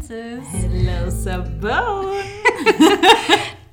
[0.00, 2.12] großer Bone.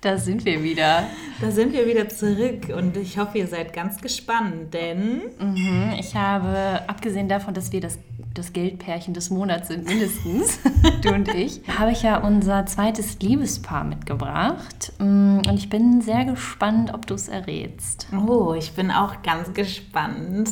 [0.01, 1.03] da sind wir wieder.
[1.41, 5.21] Da sind wir wieder zurück und ich hoffe, ihr seid ganz gespannt, denn.
[5.39, 7.99] Mhm, ich habe, abgesehen davon, dass wir das,
[8.34, 10.59] das Geldpärchen des Monats sind, mindestens,
[11.01, 14.93] du und ich, habe ich ja unser zweites Liebespaar mitgebracht.
[14.99, 18.07] Mm, und ich bin sehr gespannt, ob du es errätst.
[18.27, 20.51] Oh, ich bin auch ganz gespannt,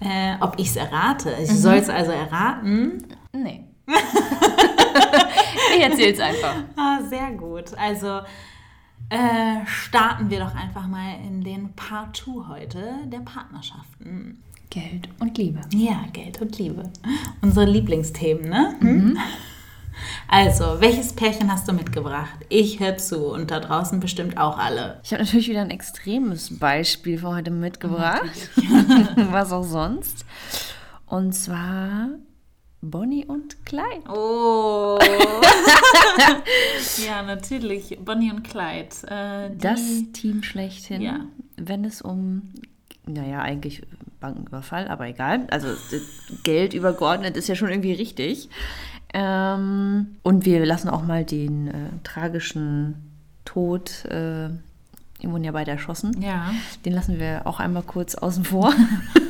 [0.00, 1.34] äh, ob ich es errate.
[1.42, 1.56] Ich mhm.
[1.56, 3.04] soll es also erraten?
[3.32, 3.64] Nee.
[5.76, 6.54] ich erzähle es einfach.
[6.76, 7.74] Ah, sehr gut.
[7.76, 8.20] Also
[9.10, 14.42] äh, starten wir doch einfach mal in den Part 2 heute der Partnerschaften.
[14.70, 15.60] Geld und Liebe.
[15.74, 16.84] Ja, Geld und Liebe.
[17.42, 18.76] Unsere Lieblingsthemen, ne?
[18.80, 19.18] Mhm.
[20.28, 22.38] Also, welches Pärchen hast du mitgebracht?
[22.48, 25.00] Ich höre zu und da draußen bestimmt auch alle.
[25.02, 28.48] Ich habe natürlich wieder ein extremes Beispiel für heute mitgebracht.
[29.30, 30.24] Was auch sonst.
[31.06, 32.10] Und zwar
[32.82, 34.08] Bonnie und Clyde.
[34.08, 34.98] Oh.
[37.06, 37.98] ja, natürlich.
[38.02, 38.88] Bonnie und Clyde.
[39.06, 39.80] Äh, das
[40.12, 41.20] Team schlechthin, ja.
[41.56, 42.52] wenn es um,
[43.06, 43.82] naja, eigentlich
[44.20, 45.46] Bankenüberfall, aber egal.
[45.50, 45.68] Also
[46.42, 48.48] Geld übergeordnet ist ja schon irgendwie richtig.
[49.12, 51.72] Ähm, und wir lassen auch mal den äh,
[52.04, 52.94] tragischen
[53.44, 54.06] Tod.
[54.06, 54.50] Äh,
[55.20, 56.22] die wurden ja beide erschossen.
[56.22, 56.54] Ja.
[56.84, 58.72] Den lassen wir auch einmal kurz außen vor.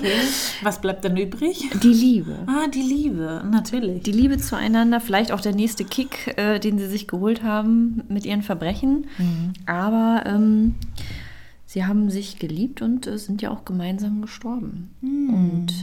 [0.00, 0.20] Okay.
[0.62, 1.70] Was bleibt dann übrig?
[1.82, 2.38] Die Liebe.
[2.46, 4.02] Ah, die Liebe, natürlich.
[4.02, 8.24] Die Liebe zueinander, vielleicht auch der nächste Kick, äh, den sie sich geholt haben mit
[8.24, 9.06] ihren Verbrechen.
[9.18, 9.52] Mhm.
[9.66, 10.74] Aber ähm,
[11.66, 14.94] sie haben sich geliebt und äh, sind ja auch gemeinsam gestorben.
[15.00, 15.34] Mhm.
[15.34, 15.74] Und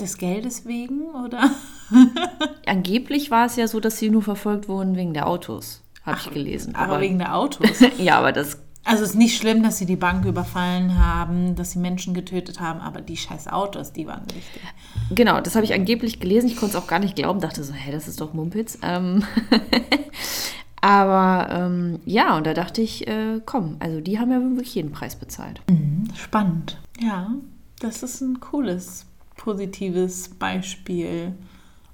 [0.00, 1.50] des Geldes wegen, oder?
[2.66, 6.30] angeblich war es ja so, dass sie nur verfolgt wurden wegen der Autos, habe ich
[6.30, 6.74] gelesen.
[6.74, 7.80] Aber, aber wegen der Autos?
[7.98, 11.72] ja, aber das also es ist nicht schlimm, dass sie die Bank überfallen haben, dass
[11.72, 14.62] sie Menschen getötet haben, aber die scheiß Autos, die waren wichtig.
[15.10, 16.46] Genau, das habe ich angeblich gelesen.
[16.46, 18.78] Ich konnte es auch gar nicht glauben, dachte so, hä, das ist doch Mumpitz.
[18.82, 19.24] Ähm
[20.80, 24.92] aber ähm, ja, und da dachte ich, äh, komm, also die haben ja wirklich jeden
[24.92, 25.60] Preis bezahlt.
[25.68, 26.78] Mhm, spannend.
[27.00, 27.32] Ja,
[27.80, 29.04] das ist ein cooles,
[29.36, 31.34] positives Beispiel.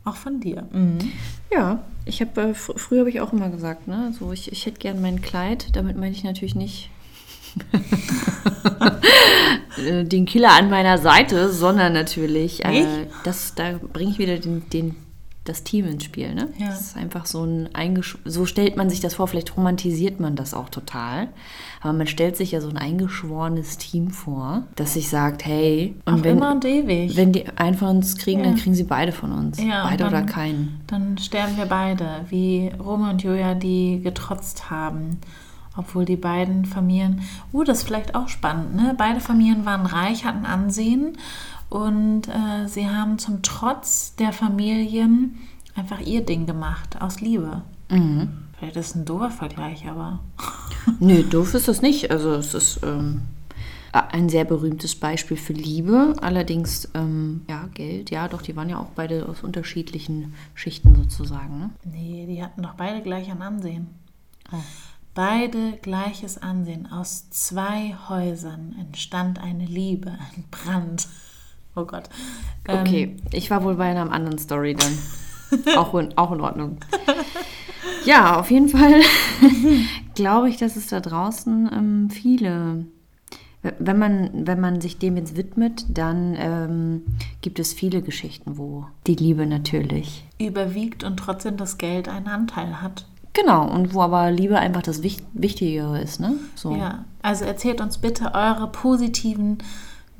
[0.04, 0.66] Auch von dir.
[0.72, 0.98] Mhm.
[1.52, 4.66] Ja, ich habe äh, fr früher habe ich auch immer gesagt, ne, so ich, ich
[4.66, 5.68] hätte gern mein Kleid.
[5.76, 6.90] Damit meine ich natürlich nicht
[9.76, 14.96] den Killer an meiner Seite, sondern natürlich, äh, das, da bringe ich wieder den, den
[15.44, 16.34] das Team ins Spiel.
[16.34, 16.48] Ne?
[16.58, 16.68] Ja.
[16.68, 20.36] Das ist einfach so ein Eingesch so stellt man sich das vor, vielleicht romantisiert man
[20.36, 21.28] das auch total.
[21.80, 26.22] Aber man stellt sich ja so ein eingeschworenes Team vor, das sich sagt, hey, und
[26.22, 27.16] wenn, immer und ewig.
[27.16, 28.46] wenn die einen von uns kriegen, ja.
[28.46, 29.60] dann kriegen sie beide von uns.
[29.60, 30.80] Ja, beide dann, oder keinen.
[30.86, 35.18] Dann sterben wir beide, wie Rome und Joja, die getrotzt haben.
[35.74, 38.94] Obwohl die beiden Familien, uh, das ist vielleicht auch spannend, ne?
[38.98, 41.16] Beide Familien waren reich, hatten Ansehen
[41.72, 45.38] und äh, sie haben zum Trotz der Familien
[45.74, 47.62] einfach ihr Ding gemacht, aus Liebe.
[47.88, 48.28] Mhm.
[48.58, 50.20] Vielleicht ist es ein doofer Vergleich, aber.
[51.00, 52.10] Nö, doof ist das nicht.
[52.10, 53.22] Also es ist ähm,
[53.90, 56.14] ein sehr berühmtes Beispiel für Liebe.
[56.20, 61.58] Allerdings, ähm, ja, Geld, ja, doch, die waren ja auch beide aus unterschiedlichen Schichten sozusagen.
[61.58, 61.70] Ne?
[61.84, 63.86] Nee, die hatten doch beide gleich an Ansehen.
[64.52, 64.56] Oh.
[65.14, 66.86] Beide gleiches Ansehen.
[66.92, 71.08] Aus zwei Häusern entstand eine Liebe, ein Brand.
[71.74, 72.08] Oh Gott.
[72.68, 74.98] Okay, ähm, ich war wohl bei einer anderen Story dann.
[75.76, 76.78] auch, in, auch in Ordnung.
[78.04, 79.00] Ja, auf jeden Fall
[80.14, 82.86] glaube ich, dass es da draußen ähm, viele,
[83.78, 87.02] wenn man, wenn man sich dem jetzt widmet, dann ähm,
[87.40, 92.80] gibt es viele Geschichten, wo die Liebe natürlich überwiegt und trotzdem das Geld einen Anteil
[92.80, 93.06] hat.
[93.34, 96.34] Genau, und wo aber Liebe einfach das Wichtigere ist, ne?
[96.54, 96.74] So.
[96.74, 99.58] Ja, also erzählt uns bitte eure positiven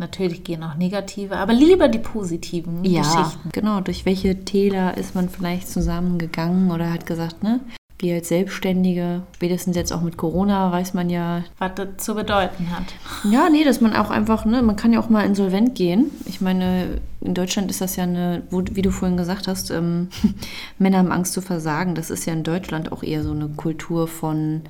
[0.03, 3.51] Natürlich gehen auch negative, aber lieber die positiven ja, Geschichten.
[3.53, 7.61] Genau, durch welche Täler ist man vielleicht zusammengegangen oder hat gesagt, ne?
[8.01, 11.45] Wir als Selbstständige, spätestens jetzt auch mit Corona, weiß man ja.
[11.59, 12.83] Was das zu bedeuten hat.
[13.31, 16.11] Ja, nee, dass man auch einfach, ne, man kann ja auch mal insolvent gehen.
[16.25, 20.09] Ich meine, in Deutschland ist das ja eine, wo, wie du vorhin gesagt hast, ähm,
[20.81, 21.95] Männer haben Angst zu versagen.
[21.95, 24.63] Das ist ja in Deutschland auch eher so eine Kultur von,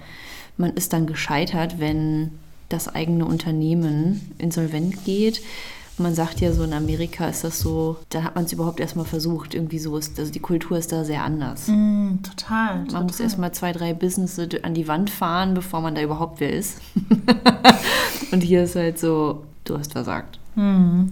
[0.58, 2.32] man ist dann gescheitert, wenn
[2.72, 5.42] das eigene Unternehmen insolvent geht.
[5.98, 9.04] Man sagt ja so, in Amerika ist das so, da hat man es überhaupt erstmal
[9.04, 9.54] versucht.
[9.54, 11.68] Irgendwie so ist, also die Kultur ist da sehr anders.
[11.68, 12.76] Mm, total.
[12.76, 13.02] Man total.
[13.04, 16.80] muss erstmal zwei, drei Businesses an die Wand fahren, bevor man da überhaupt wer ist.
[18.32, 20.38] Und hier ist halt so, du hast versagt.
[20.54, 21.04] Mm.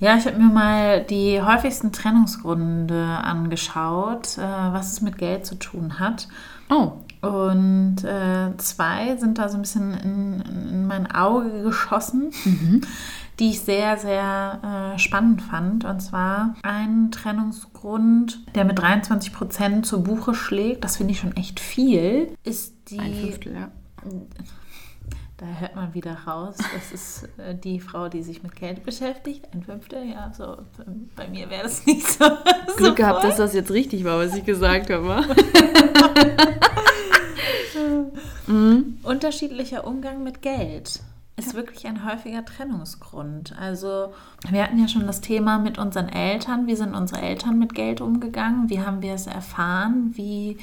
[0.00, 5.54] Ja, ich habe mir mal die häufigsten Trennungsgründe angeschaut, äh, was es mit Geld zu
[5.54, 6.26] tun hat.
[6.68, 6.92] Oh.
[7.24, 12.80] Und äh, zwei sind da so ein bisschen in, in mein Auge geschossen, mhm.
[13.38, 15.84] die ich sehr, sehr äh, spannend fand.
[15.84, 21.36] Und zwar ein Trennungsgrund, der mit 23 Prozent zu Buche schlägt, das finde ich schon
[21.36, 22.98] echt viel, ist die.
[22.98, 23.68] Ein Fünftel, ja.
[25.44, 29.46] Da hört man wieder raus, das ist äh, die Frau, die sich mit Geld beschäftigt.
[29.52, 30.56] Ein Fünftel, ja, so
[31.16, 32.24] bei mir wäre das nicht so.
[32.78, 35.22] Glück so gehabt, dass das jetzt richtig war, was ich gesagt habe.
[38.46, 38.98] mhm.
[39.02, 41.00] Unterschiedlicher Umgang mit Geld
[41.36, 43.54] ist wirklich ein häufiger Trennungsgrund.
[43.60, 44.14] Also
[44.48, 46.66] wir hatten ja schon das Thema mit unseren Eltern.
[46.66, 48.70] Wie sind unsere Eltern mit Geld umgegangen?
[48.70, 50.12] Wie haben wir es erfahren?
[50.14, 50.56] Wie,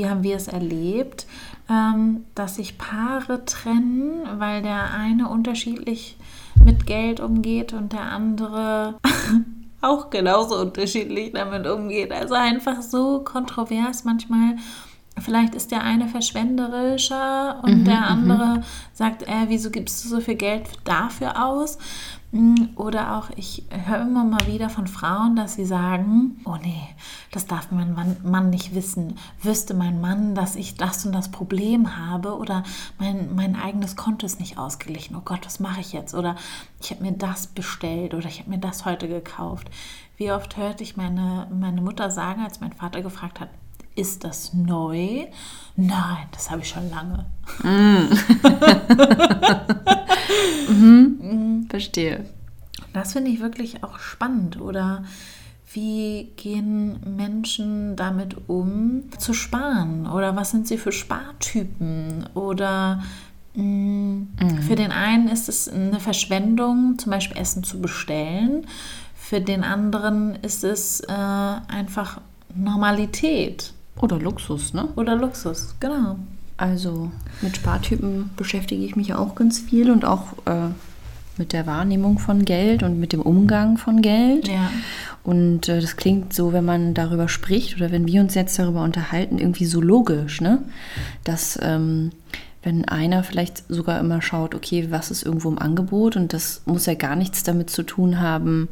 [0.00, 1.26] wie haben wir es erlebt?
[1.68, 6.16] Ähm, dass sich Paare trennen, weil der eine unterschiedlich
[6.64, 8.96] mit Geld umgeht und der andere
[9.82, 12.12] auch genauso unterschiedlich damit umgeht.
[12.12, 14.56] Also einfach so kontrovers manchmal
[15.18, 18.04] Vielleicht ist der eine verschwenderischer und mhm, der mhm.
[18.04, 18.62] andere
[18.92, 21.78] sagt, äh, wieso gibst du so viel Geld dafür aus?
[22.76, 26.80] Oder auch, ich höre immer mal wieder von Frauen, dass sie sagen, oh nee,
[27.32, 29.16] das darf mein Mann, Mann, nicht wissen.
[29.42, 32.62] Wüsste mein Mann, dass ich das und das Problem habe oder
[32.98, 35.16] mein, mein eigenes Konto ist nicht ausgeglichen.
[35.16, 36.14] Oh Gott, was mache ich jetzt?
[36.14, 36.36] Oder
[36.80, 39.68] ich habe mir das bestellt oder ich habe mir das heute gekauft.
[40.16, 43.48] Wie oft hörte ich meine, meine Mutter sagen, als mein Vater gefragt hat,
[43.96, 45.26] ist das neu?
[45.74, 47.26] Nein, das habe ich schon lange.
[47.64, 48.08] Mm.
[50.70, 51.39] mhm.
[51.70, 52.26] Verstehe.
[52.92, 54.60] Das finde ich wirklich auch spannend.
[54.60, 55.04] Oder
[55.72, 60.06] wie gehen Menschen damit um, zu sparen?
[60.06, 62.28] Oder was sind sie für Spartypen?
[62.34, 63.02] Oder
[63.54, 64.62] mh, mm, mhm.
[64.62, 68.66] für den einen ist es eine Verschwendung, zum Beispiel Essen zu bestellen.
[69.14, 72.20] Für den anderen ist es äh, einfach
[72.52, 73.72] Normalität.
[74.00, 74.88] Oder Luxus, ne?
[74.96, 76.16] Oder Luxus, genau.
[76.56, 77.12] Also
[77.42, 80.70] mit Spartypen beschäftige ich mich auch ganz viel und auch äh,
[81.40, 84.46] mit der Wahrnehmung von Geld und mit dem Umgang von Geld.
[84.46, 84.70] Ja.
[85.24, 88.84] Und äh, das klingt so, wenn man darüber spricht oder wenn wir uns jetzt darüber
[88.84, 90.62] unterhalten, irgendwie so logisch, ne?
[91.24, 92.10] Dass ähm,
[92.62, 96.86] wenn einer vielleicht sogar immer schaut, okay, was ist irgendwo im Angebot und das muss
[96.86, 98.68] ja gar nichts damit zu tun haben,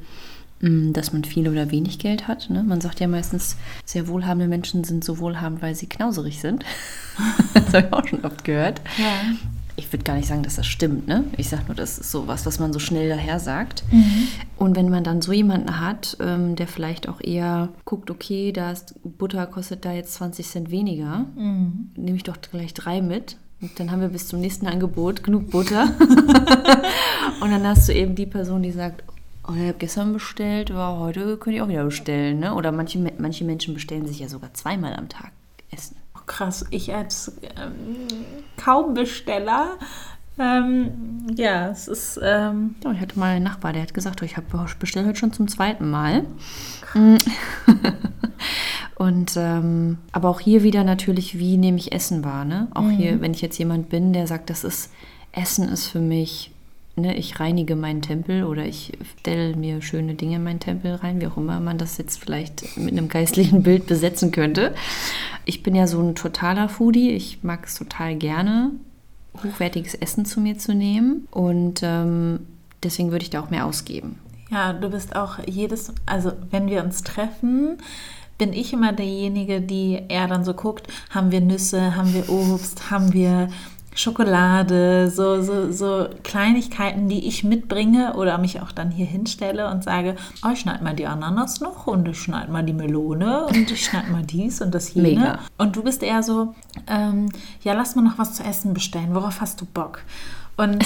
[0.61, 2.51] Mm, dass man viel oder wenig Geld hat.
[2.51, 2.65] Ne?
[2.65, 6.65] Man sagt ja meistens, sehr wohlhabende Menschen sind so wohlhabend, weil sie knauserig sind.
[7.55, 8.81] das habe ich auch schon oft gehört.
[8.97, 9.35] Ja.
[9.79, 11.07] Ich würde gar nicht sagen, dass das stimmt.
[11.07, 11.23] Ne?
[11.37, 13.85] Ich sage nur, das ist so was, was man so schnell daher sagt.
[13.93, 14.27] Mhm.
[14.57, 18.73] Und wenn man dann so jemanden hat, ähm, der vielleicht auch eher guckt, okay, da
[18.73, 21.91] ist Butter kostet da jetzt 20 Cent weniger, mhm.
[21.95, 23.37] nehme ich doch gleich drei mit.
[23.61, 25.85] Und dann haben wir bis zum nächsten Angebot genug Butter.
[27.41, 29.05] und dann hast du eben die Person, die sagt,
[29.47, 32.41] oh, ich habe gestern bestellt, aber heute könnte ich auch wieder bestellen.
[32.41, 32.53] Ne?
[32.53, 35.31] Oder manche, manche Menschen bestellen sich ja sogar zweimal am Tag
[35.71, 35.97] Essen.
[36.29, 38.07] Oh, krass, ich als ähm,
[38.57, 39.79] Kaumbesteller
[40.39, 42.21] ähm, ja, es ist.
[42.23, 44.47] Ähm ja, ich hatte mal einen Nachbar, der hat gesagt, ich habe
[44.79, 46.27] bestellt heute schon zum zweiten Mal.
[48.95, 52.45] Und ähm, aber auch hier wieder natürlich, wie nehme ich Essen wahr?
[52.45, 52.69] Ne?
[52.75, 52.91] Auch mhm.
[52.91, 54.93] hier, wenn ich jetzt jemand bin, der sagt, das ist
[55.33, 56.53] Essen ist für mich
[56.99, 61.21] ne, ich reinige meinen Tempel oder ich stelle mir schöne Dinge in meinen Tempel rein,
[61.21, 64.75] wie auch immer man das jetzt vielleicht mit einem geistlichen Bild besetzen könnte.
[65.45, 67.11] Ich bin ja so ein totaler Foodie.
[67.11, 68.73] Ich mag es total gerne,
[69.43, 71.27] hochwertiges Essen zu mir zu nehmen.
[71.31, 72.41] Und ähm,
[72.83, 74.19] deswegen würde ich da auch mehr ausgeben.
[74.51, 77.79] Ja, du bist auch jedes, also wenn wir uns treffen,
[78.39, 82.91] bin ich immer derjenige, die eher dann so guckt, haben wir Nüsse, haben wir Obst,
[82.91, 83.49] haben wir
[83.99, 89.83] Schokolade, so, so, so Kleinigkeiten, die ich mitbringe oder mich auch dann hier hinstelle und
[89.83, 90.15] sage,
[90.47, 93.87] oh, ich schneide mal die Ananas noch und ich schneide mal die Melone und ich
[93.87, 95.09] schneide mal dies und das jene.
[95.09, 95.39] Mega.
[95.57, 96.55] Und du bist eher so,
[96.87, 97.29] ähm,
[97.65, 100.03] ja, lass mal noch was zu essen bestellen, worauf hast du Bock?
[100.57, 100.85] Und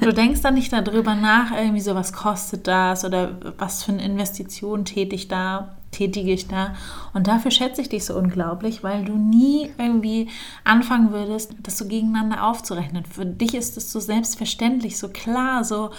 [0.00, 4.04] du denkst dann nicht darüber nach, irgendwie so, was kostet das oder was für eine
[4.04, 6.74] Investition tätige ich da tätige ich da.
[7.14, 10.28] Und dafür schätze ich dich so unglaublich, weil du nie irgendwie
[10.64, 13.04] anfangen würdest, das so gegeneinander aufzurechnen.
[13.04, 15.90] Für dich ist es so selbstverständlich, so klar, so,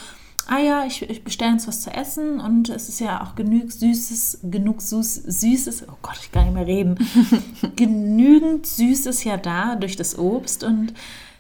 [0.47, 3.71] ah ja, ich, ich bestelle uns was zu essen und es ist ja auch genug
[3.71, 6.97] Süßes, genug Süß, Süßes, oh Gott, ich kann nicht mehr reden,
[7.75, 10.93] genügend Süßes ja da durch das Obst und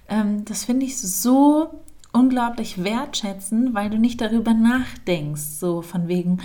[0.07, 1.81] ähm, das finde ich so
[2.13, 6.39] unglaublich wertschätzen, weil du nicht darüber nachdenkst, so von wegen,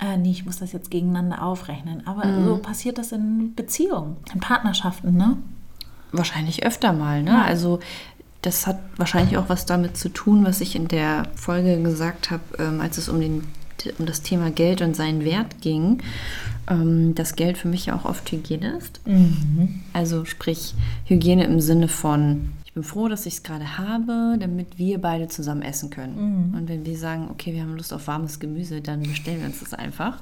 [0.00, 2.06] äh, nee, ich muss das jetzt gegeneinander aufrechnen.
[2.06, 2.44] Aber mhm.
[2.44, 5.36] so passiert das in Beziehungen, in Partnerschaften, ne?
[6.12, 7.30] Wahrscheinlich öfter mal, ne?
[7.30, 7.42] Ja.
[7.42, 7.80] Also
[8.42, 12.42] das hat wahrscheinlich auch was damit zu tun, was ich in der Folge gesagt habe,
[12.58, 13.44] ähm, als es um, den,
[13.98, 16.02] um das Thema Geld und seinen Wert ging.
[16.70, 19.06] ähm, dass Geld für mich ja auch oft Hygiene ist.
[19.06, 19.80] Mhm.
[19.92, 24.78] Also sprich Hygiene im Sinne von, ich bin froh, dass ich es gerade habe, damit
[24.78, 26.54] wir beide zusammen essen können.
[26.56, 29.58] Und wenn wir sagen, okay, wir haben Lust auf warmes Gemüse, dann bestellen wir uns
[29.58, 30.18] das einfach.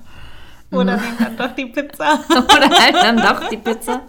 [0.70, 2.18] Oder nehmen dann doch die Pizza.
[2.30, 4.00] Oder halt dann doch die Pizza.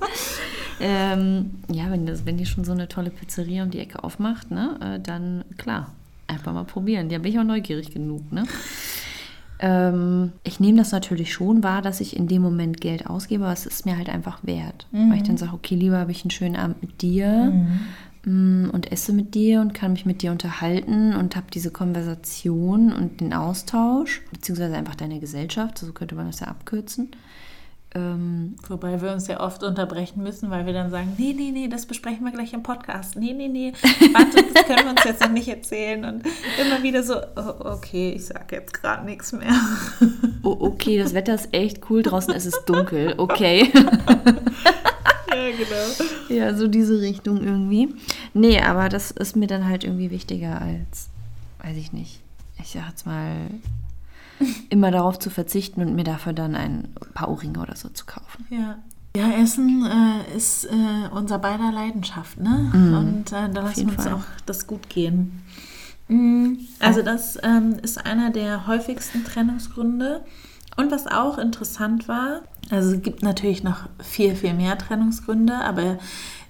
[0.80, 4.52] Ähm, ja, wenn, das, wenn die schon so eine tolle Pizzeria um die Ecke aufmacht,
[4.52, 5.92] ne, äh, dann klar,
[6.28, 7.10] einfach mal probieren.
[7.10, 8.32] Da bin ich auch neugierig genug.
[8.32, 8.46] Ne?
[9.60, 13.52] Ähm, ich nehme das natürlich schon wahr, dass ich in dem Moment Geld ausgebe, aber
[13.52, 14.88] es ist mir halt einfach wert.
[14.92, 17.80] Weil ich dann sage, okay, lieber habe ich einen schönen Abend mit dir mm,
[18.72, 23.22] und esse mit dir und kann mich mit dir unterhalten und habe diese Konversation und
[23.22, 27.12] den Austausch, beziehungsweise einfach deine Gesellschaft, so könnte man das ja abkürzen.
[27.96, 31.68] Ähm, Wobei wir uns ja oft unterbrechen müssen, weil wir dann sagen, nee, nee, nee,
[31.68, 33.16] das besprechen wir gleich im Podcast.
[33.16, 33.74] Nee, nee, nee,
[34.14, 36.06] warte, das können wir uns jetzt noch nicht erzählen.
[36.06, 36.24] Und
[36.62, 39.54] immer wieder so, oh, okay, ich sage jetzt gerade nichts mehr.
[40.44, 43.72] oh, okay, das Wetter ist echt cool, draußen ist es dunkel, okay.
[45.36, 46.40] ja, genau.
[46.48, 47.94] Ja, so diese Richtung irgendwie.
[48.34, 51.10] Nee, aber das ist mir dann halt irgendwie wichtiger als,
[51.64, 52.22] weiß ich nicht,
[52.62, 53.36] ich sag jetzt mal,
[54.70, 58.46] immer darauf zu verzichten und mir dafür dann ein paar Ohrringe oder so zu kaufen.
[58.50, 58.80] Ja.
[59.18, 62.70] Ja, Essen äh, ist äh, unser beider Leidenschaft, ne?
[62.74, 64.14] Und äh, da lassen wir uns Fall.
[64.14, 65.42] auch das gut gehen.
[66.10, 70.24] Mm, Also das ähm, ist einer der häufigsten Trennungsgründe.
[70.78, 75.98] Und was auch interessant war, also es gibt natürlich noch viel, viel mehr Trennungsgründe, aber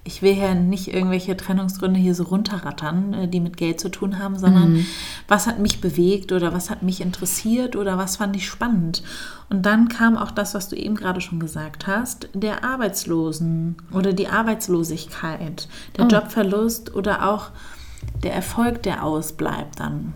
[0.02, 4.18] ich will ja nicht irgendwelche Trennungsgründe hier so runterrattern, äh, die mit Geld zu tun
[4.18, 4.86] haben, sondern
[5.28, 9.02] was hat mich bewegt oder was hat mich interessiert oder was fand ich spannend.
[9.50, 14.12] Und dann kam auch das, was du eben gerade schon gesagt hast, der Arbeitslosen oder
[14.12, 17.50] die Arbeitslosigkeit, der Jobverlust oder auch
[18.22, 20.14] der Erfolg, der ausbleibt dann.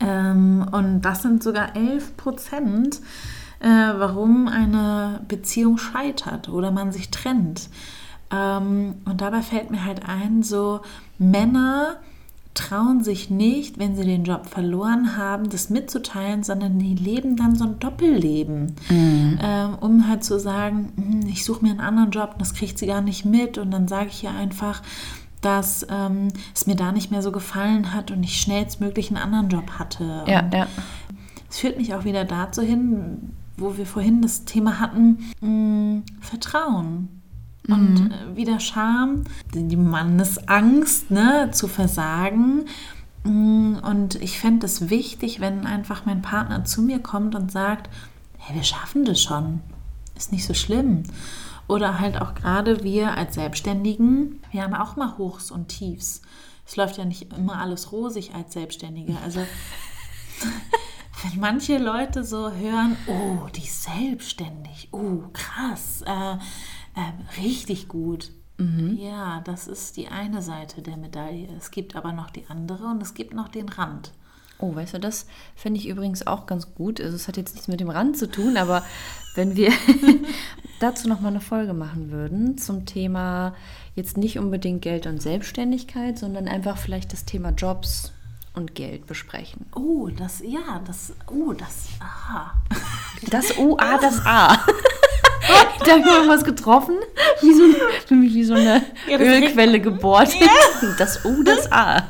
[0.00, 3.00] Ähm, und das sind sogar 11 Prozent,
[3.60, 7.68] äh, warum eine Beziehung scheitert oder man sich trennt.
[8.32, 10.80] Ähm, und dabei fällt mir halt ein, so
[11.18, 11.96] Männer
[12.54, 17.54] trauen sich nicht, wenn sie den Job verloren haben, das mitzuteilen, sondern die leben dann
[17.54, 18.74] so ein Doppelleben,
[19.40, 22.86] ähm, um halt zu sagen, "Hm, ich suche mir einen anderen Job, das kriegt sie
[22.86, 24.82] gar nicht mit und dann sage ich ihr einfach,
[25.40, 29.48] dass ähm, es mir da nicht mehr so gefallen hat und ich schnellstmöglich einen anderen
[29.48, 30.24] Job hatte.
[30.26, 30.66] Ja, ja.
[31.48, 37.08] es führt mich auch wieder dazu hin, wo wir vorhin das Thema hatten, mh, Vertrauen.
[37.68, 39.24] Und äh, wieder Scham,
[39.54, 42.64] die die Mannesangst, ne, zu versagen.
[43.22, 47.88] Mm, Und ich fände es wichtig, wenn einfach mein Partner zu mir kommt und sagt,
[48.38, 49.60] hey, wir schaffen das schon.
[50.16, 51.02] Ist nicht so schlimm.
[51.68, 56.22] Oder halt auch gerade wir als Selbstständigen, wir haben auch mal Hochs und Tiefs.
[56.66, 59.16] Es läuft ja nicht immer alles rosig als Selbstständige.
[59.24, 59.40] Also
[61.22, 68.30] wenn manche Leute so hören, oh, die ist selbstständig, oh, krass, äh, äh, richtig gut.
[68.98, 71.48] Ja, das ist die eine Seite der Medaille.
[71.56, 74.12] Es gibt aber noch die andere und es gibt noch den Rand.
[74.58, 77.00] Oh, weißt du, das finde ich übrigens auch ganz gut.
[77.00, 78.84] Also es hat jetzt nichts mit dem Rand zu tun, aber
[79.34, 79.72] wenn wir
[80.80, 83.54] dazu nochmal eine Folge machen würden zum Thema
[83.94, 88.12] jetzt nicht unbedingt Geld und Selbstständigkeit, sondern einfach vielleicht das Thema Jobs
[88.60, 89.66] und Geld besprechen.
[89.74, 92.52] Oh, das, ja, das, oh, das, aha.
[93.30, 94.54] Das O, A, das A.
[95.84, 96.96] da haben wir was getroffen.
[97.40, 97.64] Wie so,
[98.06, 100.30] für mich wie so eine Ja, Ölquelle gebohrt.
[100.98, 102.08] Das O, das A.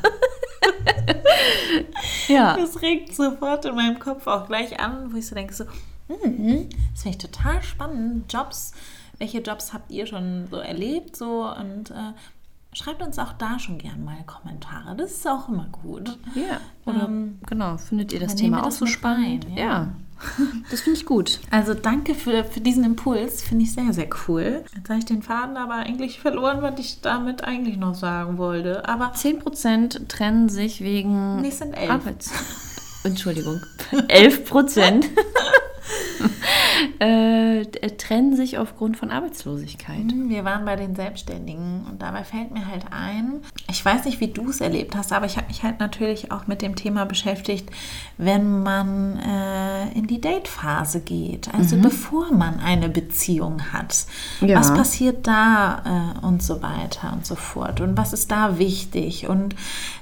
[2.29, 2.57] ja.
[2.57, 5.65] Das regt sofort in meinem Kopf auch gleich an, wo ich so denke, so,
[6.09, 8.33] hm, das finde ich total spannend.
[8.33, 8.73] Jobs,
[9.19, 11.17] welche Jobs habt ihr schon so erlebt?
[11.17, 12.13] So, und äh,
[12.73, 14.95] schreibt uns auch da schon gern mal Kommentare.
[14.97, 16.19] Das ist auch immer gut.
[16.35, 19.45] Ja, oder Ähm, genau, findet ihr das Thema auch das so spannend?
[19.47, 19.65] rein, ja.
[19.65, 19.89] ja.
[20.71, 21.41] das finde ich gut.
[21.51, 24.65] Also danke für, für diesen Impuls, finde ich sehr, sehr cool.
[24.77, 28.87] Jetzt habe ich den Faden aber eigentlich verloren, was ich damit eigentlich noch sagen wollte.
[28.89, 31.91] Aber 10% trennen sich wegen Nee, es sind elf.
[31.91, 32.31] Arbeits...
[33.03, 33.61] Entschuldigung.
[33.93, 35.05] 11%
[36.99, 37.65] äh,
[37.97, 40.05] trennen sich aufgrund von Arbeitslosigkeit.
[40.29, 44.29] wir waren bei den Selbstständigen und dabei fällt mir halt ein, ich weiß nicht, wie
[44.29, 47.71] du es erlebt hast, aber ich habe mich halt natürlich auch mit dem Thema beschäftigt,
[48.19, 54.07] wenn man äh, in die Date-Phase geht, also bevor man eine Beziehung hat.
[54.41, 54.59] Ja.
[54.59, 59.29] Was passiert da äh, und so weiter und so fort und was ist da wichtig
[59.29, 59.55] und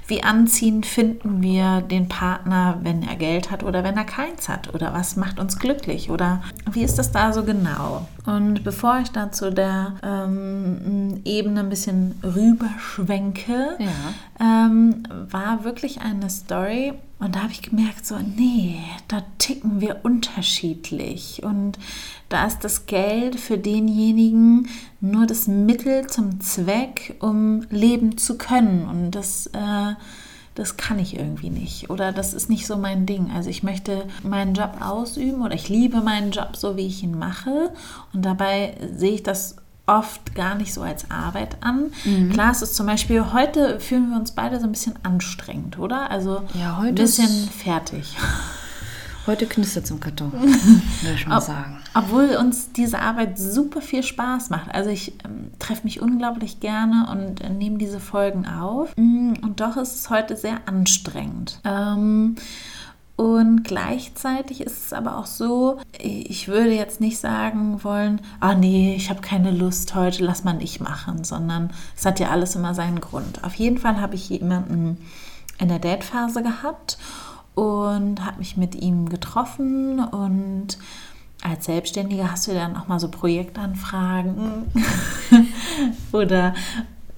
[0.09, 4.75] wie anziehend finden wir den Partner, wenn er Geld hat oder wenn er keins hat?
[4.75, 6.11] Oder was macht uns glücklich?
[6.11, 8.07] Oder wie ist das da so genau?
[8.27, 14.67] Und bevor ich da zu der ähm, Ebene ein bisschen rüberschwenke, Ja.
[14.67, 20.01] ähm, war wirklich eine Story, Und da habe ich gemerkt, so, nee, da ticken wir
[20.05, 21.43] unterschiedlich.
[21.43, 21.79] Und
[22.29, 24.69] da ist das Geld für denjenigen
[25.01, 28.87] nur das Mittel zum Zweck, um leben zu können.
[28.89, 29.95] Und das, äh,
[30.55, 31.91] das kann ich irgendwie nicht.
[31.91, 33.33] Oder das ist nicht so mein Ding.
[33.33, 37.19] Also ich möchte meinen Job ausüben oder ich liebe meinen Job so, wie ich ihn
[37.19, 37.73] mache.
[38.13, 39.57] Und dabei sehe ich das
[39.89, 41.91] oft gar nicht so als Arbeit an.
[42.05, 42.31] Mhm.
[42.31, 46.11] Klar, es ist zum Beispiel, heute fühlen wir uns beide so ein bisschen anstrengend, oder?
[46.11, 48.17] Also ja, heute ein bisschen fertig.
[49.27, 50.33] Heute knistert es im Karton,
[51.03, 51.77] würde ich mal Ob, sagen.
[51.93, 54.75] Obwohl uns diese Arbeit super viel Spaß macht.
[54.75, 58.97] Also ich ähm, treffe mich unglaublich gerne und äh, nehme diese Folgen auf.
[58.97, 61.61] Mm, und doch ist es heute sehr anstrengend.
[61.65, 62.37] Ähm,
[63.19, 68.95] und gleichzeitig ist es aber auch so, ich würde jetzt nicht sagen wollen, ah nee,
[68.95, 72.75] ich habe keine Lust heute, lass mal nicht machen, sondern es hat ja alles immer
[72.77, 73.43] seinen Grund.
[73.43, 74.99] Auf jeden Fall habe ich jemanden
[75.59, 76.97] in der Date-Phase gehabt
[77.57, 80.79] und habe mich mit ihm getroffen und
[81.43, 84.71] als Selbstständiger hast du dann auch mal so Projektanfragen
[86.13, 86.55] oder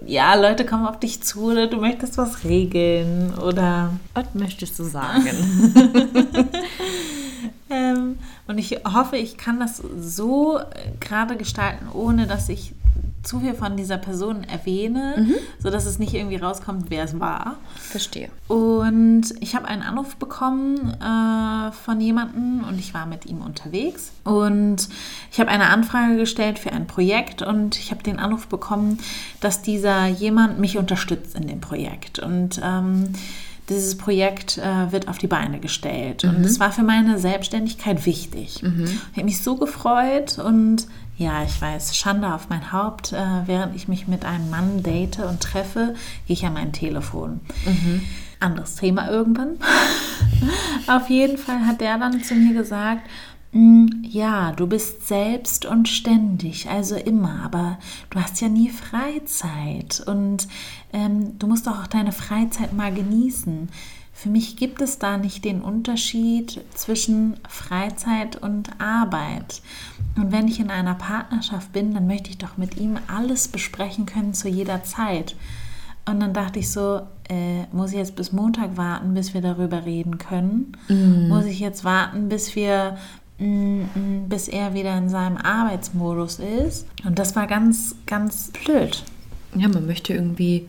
[0.06, 4.84] ja, Leute kommen auf dich zu oder du möchtest was regeln oder was möchtest du
[4.84, 5.28] sagen?
[7.70, 10.58] ähm, und ich hoffe, ich kann das so
[11.00, 12.72] gerade gestalten, ohne dass ich
[13.22, 15.34] zu viel von dieser Person erwähne, mhm.
[15.62, 17.56] sodass es nicht irgendwie rauskommt, wer es war.
[17.76, 18.30] Verstehe.
[18.48, 24.12] Und ich habe einen Anruf bekommen äh, von jemandem und ich war mit ihm unterwegs.
[24.24, 24.88] Und
[25.30, 28.98] ich habe eine Anfrage gestellt für ein Projekt und ich habe den Anruf bekommen,
[29.40, 32.18] dass dieser jemand mich unterstützt in dem Projekt.
[32.20, 33.12] Und ähm,
[33.70, 36.24] dieses Projekt äh, wird auf die Beine gestellt.
[36.24, 36.30] Mhm.
[36.30, 38.62] Und es war für meine Selbstständigkeit wichtig.
[38.62, 38.84] Mhm.
[38.84, 40.86] Ich habe mich so gefreut und
[41.16, 43.12] ja, ich weiß, Schande auf mein Haupt.
[43.12, 45.94] Äh, während ich mich mit einem Mann date und treffe,
[46.26, 47.40] gehe ich an mein Telefon.
[47.64, 48.02] Mhm.
[48.40, 49.58] Anderes Thema irgendwann.
[50.86, 53.02] auf jeden Fall hat der dann zu mir gesagt,
[53.52, 57.78] ja, du bist selbst und ständig, also immer, aber
[58.10, 60.46] du hast ja nie Freizeit und
[60.92, 63.68] ähm, du musst doch auch deine Freizeit mal genießen.
[64.12, 69.62] Für mich gibt es da nicht den Unterschied zwischen Freizeit und Arbeit.
[70.14, 74.06] Und wenn ich in einer Partnerschaft bin, dann möchte ich doch mit ihm alles besprechen
[74.06, 75.34] können zu jeder Zeit.
[76.04, 79.84] Und dann dachte ich so, äh, muss ich jetzt bis Montag warten, bis wir darüber
[79.84, 80.76] reden können?
[80.88, 81.28] Mm.
[81.28, 82.96] Muss ich jetzt warten, bis wir
[83.40, 86.86] bis er wieder in seinem Arbeitsmodus ist?
[87.04, 89.02] Und das war ganz, ganz blöd.
[89.54, 90.68] Ja, man möchte irgendwie,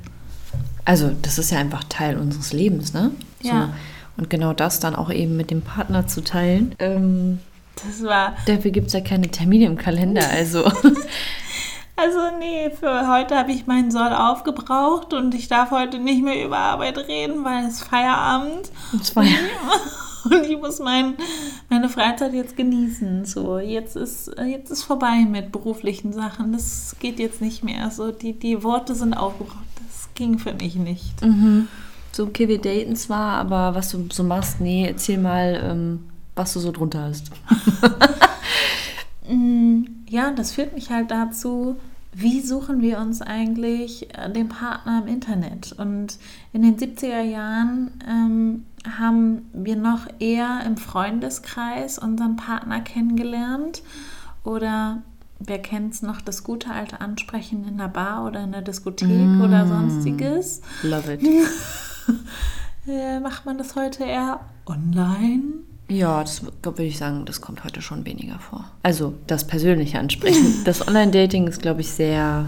[0.86, 3.12] also das ist ja einfach Teil unseres Lebens, ne?
[3.41, 3.67] Ja.
[3.67, 3.73] So.
[4.17, 6.75] Und genau das dann auch eben mit dem Partner zu teilen.
[6.79, 7.39] Ähm,
[7.75, 8.36] das war.
[8.45, 10.71] Dafür gibt es ja keine Termine im Kalender, also.
[11.97, 16.43] Also nee, für heute habe ich meinen Soll aufgebraucht und ich darf heute nicht mehr
[16.43, 18.71] über Arbeit reden, weil es Feierabend.
[18.91, 19.51] Und Feierabend.
[20.25, 21.15] Und ich muss mein,
[21.69, 23.25] meine Freizeit jetzt genießen.
[23.25, 26.51] So, jetzt ist, jetzt ist vorbei mit beruflichen Sachen.
[26.53, 27.89] Das geht jetzt nicht mehr.
[27.91, 29.65] So, die, die Worte sind aufgebraucht.
[29.88, 31.23] Das ging für mich nicht.
[31.23, 31.67] Mhm
[32.12, 35.99] so, okay, wir daten zwar, aber was du so machst, nee, erzähl mal, ähm,
[36.36, 37.31] was du so drunter hast.
[39.29, 41.77] Mm, ja, das führt mich halt dazu,
[42.12, 45.73] wie suchen wir uns eigentlich äh, den Partner im Internet?
[45.77, 46.17] Und
[46.51, 48.65] in den 70er Jahren ähm,
[48.98, 53.84] haben wir noch eher im Freundeskreis unseren Partner kennengelernt
[54.44, 55.04] oder
[55.39, 59.08] wer kennt es noch, das gute alte Ansprechen in der Bar oder in der Diskothek
[59.08, 60.62] mm, oder sonstiges.
[60.84, 61.22] Love it.
[62.88, 65.44] Äh, macht man das heute eher online?
[65.88, 68.65] Ja, das würde ich sagen, das kommt heute schon weniger vor.
[68.82, 70.62] Also das persönliche Ansprechen.
[70.65, 72.48] das Online-Dating ist, glaube ich, sehr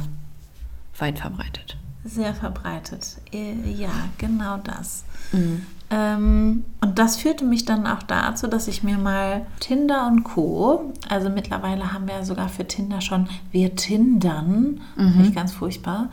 [0.98, 1.78] weit verbreitet.
[2.04, 3.18] Sehr verbreitet.
[3.32, 5.04] Äh, ja, genau das.
[5.34, 5.68] Mhm.
[5.94, 10.92] Ähm, und das führte mich dann auch dazu, dass ich mir mal Tinder und Co.
[11.08, 14.82] Also mittlerweile haben wir ja sogar für Tinder schon wir Tindern.
[14.96, 15.12] Mhm.
[15.12, 16.10] Finde ich ganz furchtbar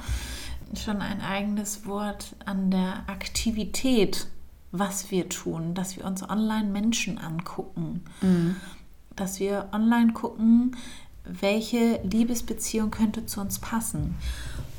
[0.79, 4.29] schon ein eigenes Wort an der Aktivität,
[4.73, 8.57] was wir tun, dass wir uns online Menschen angucken, mhm.
[9.17, 10.77] dass wir online gucken,
[11.25, 14.17] welche Liebesbeziehung könnte zu uns passen.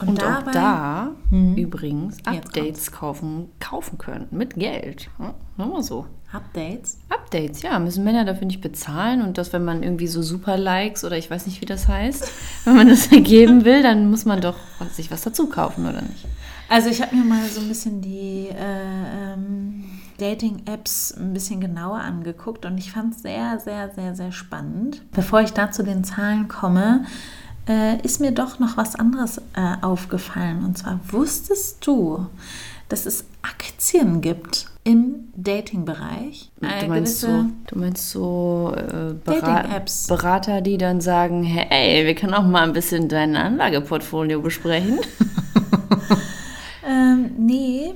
[0.01, 5.09] Und, Und dabei, auch da hm, übrigens Updates kaufen, kaufen können mit Geld.
[5.19, 6.07] Ja, nur so.
[6.31, 6.99] Updates?
[7.09, 7.77] Updates, ja.
[7.79, 9.21] Müssen Männer dafür nicht bezahlen.
[9.21, 12.31] Und das, wenn man irgendwie so Super-Likes oder ich weiß nicht, wie das heißt,
[12.65, 14.57] wenn man das ergeben will, dann muss man doch
[14.91, 16.25] sich was dazu kaufen, oder nicht?
[16.69, 19.83] Also ich habe mir mal so ein bisschen die äh, ähm,
[20.19, 25.03] Dating-Apps ein bisschen genauer angeguckt und ich fand es sehr, sehr, sehr, sehr spannend.
[25.11, 27.05] Bevor ich da zu den Zahlen komme,
[27.71, 30.65] äh, ist mir doch noch was anderes äh, aufgefallen.
[30.65, 32.27] Und zwar wusstest du,
[32.89, 36.51] dass es Aktien gibt im Dating-Bereich.
[36.59, 40.07] Du meinst, so, du meinst so äh, Bera Dating-Apps.
[40.07, 44.99] Berater, die dann sagen, hey, wir können auch mal ein bisschen dein Anlageportfolio besprechen.
[46.83, 47.93] Ähm, nee,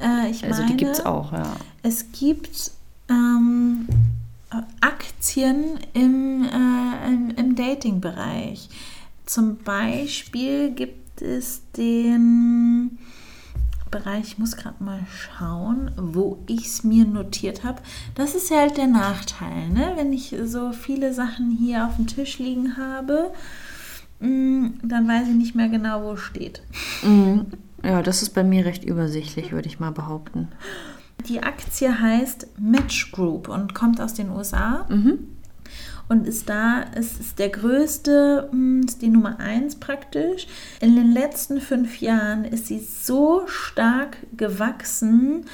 [0.00, 1.54] äh, ich Also meine, die gibt es auch, ja.
[1.82, 2.72] es gibt
[3.10, 3.86] ähm,
[4.80, 8.70] Aktien im, äh, im, im Dating-Bereich.
[9.26, 12.98] Zum Beispiel gibt es den
[13.90, 17.82] Bereich, ich muss gerade mal schauen, wo ich es mir notiert habe.
[18.14, 19.92] Das ist ja halt der Nachteil, ne?
[19.96, 23.30] wenn ich so viele Sachen hier auf dem Tisch liegen habe,
[24.20, 26.62] mh, dann weiß ich nicht mehr genau, wo es steht.
[27.02, 27.46] Mhm.
[27.84, 30.48] Ja, das ist bei mir recht übersichtlich, würde ich mal behaupten.
[31.28, 34.86] Die Aktie heißt Match Group und kommt aus den USA.
[36.12, 40.46] Und ist da, es ist der größte, mh, ist die Nummer 1 praktisch.
[40.82, 45.46] In den letzten fünf Jahren ist sie so stark gewachsen,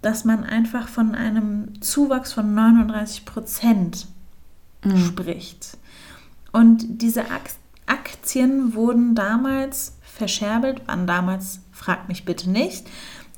[0.00, 4.06] dass man einfach von einem Zuwachs von 39 Prozent
[5.06, 5.76] spricht.
[6.50, 7.50] Und diese Ak-
[7.84, 12.86] Aktien wurden damals verscherbelt, waren damals, fragt mich bitte nicht.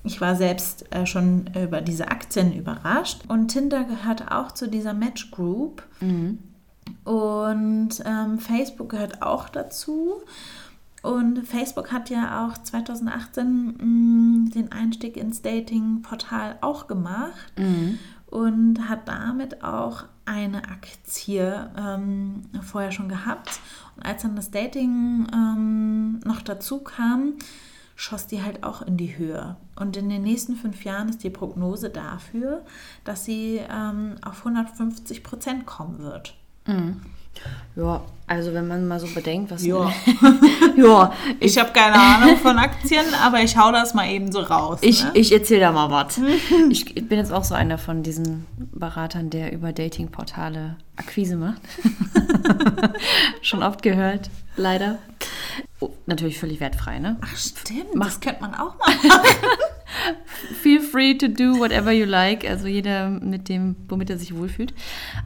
[0.04, 3.22] Ich war selbst äh, schon über diese Aktien überrascht.
[3.26, 5.82] Und Tinder gehört auch zu dieser Match Group.
[7.04, 10.22] Und ähm, Facebook gehört auch dazu.
[11.02, 13.76] Und Facebook hat ja auch 2018
[14.46, 17.52] mh, den Einstieg ins Dating-Portal auch gemacht
[18.26, 23.60] und hat damit auch eine Aktie ähm, vorher schon gehabt.
[23.96, 27.34] Und als dann das Dating ähm, noch dazu kam,
[27.96, 29.56] schoss die halt auch in die Höhe.
[29.76, 32.64] Und in den nächsten fünf Jahren ist die Prognose dafür,
[33.04, 36.36] dass sie ähm, auf 150 Prozent kommen wird.
[37.76, 39.64] Ja, also wenn man mal so bedenkt, was...
[39.64, 39.90] Ja.
[40.76, 44.40] ja, ich, Ich habe keine Ahnung von Aktien, aber ich hau das mal eben so
[44.40, 44.80] raus.
[44.82, 45.12] ich, ne?
[45.14, 46.20] ich erzähle da mal was.
[46.70, 51.62] Ich bin jetzt auch so einer von diesen Beratern, der über Datingportale Akquise macht.
[53.42, 54.98] Schon oft gehört, leider.
[55.80, 57.16] Oh, natürlich völlig wertfrei, ne?
[57.20, 58.94] Ach stimmt, das könnte man auch mal.
[60.62, 62.48] Feel free to do whatever you like.
[62.48, 64.74] Also jeder mit dem, womit er sich wohlfühlt.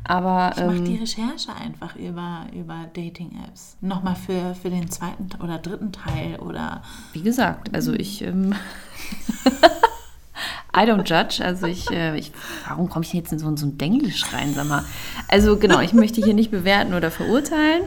[0.04, 3.76] Aber Ich mache ähm, die Recherche einfach über, über Dating-Apps.
[3.80, 8.22] Nochmal für, für den zweiten oder dritten Teil oder wie gesagt, also ich.
[8.22, 8.54] Ähm,
[10.74, 11.44] I don't judge.
[11.44, 12.32] Also ich, äh, ich
[12.66, 14.84] warum komme ich denn jetzt in so, in so ein Denglisch rein, sag mal?
[15.28, 17.82] Also genau, ich möchte hier nicht bewerten oder verurteilen.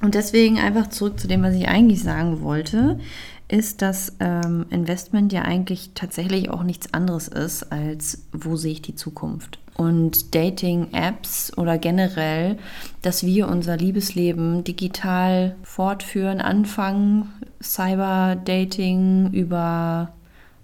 [0.00, 3.00] Und deswegen einfach zurück zu dem, was ich eigentlich sagen wollte,
[3.48, 8.82] ist, dass ähm, Investment ja eigentlich tatsächlich auch nichts anderes ist, als wo sehe ich
[8.82, 9.58] die Zukunft.
[9.76, 12.58] Und Dating-Apps oder generell,
[13.02, 17.32] dass wir unser Liebesleben digital fortführen, anfangen,
[17.62, 20.12] Cyber-Dating über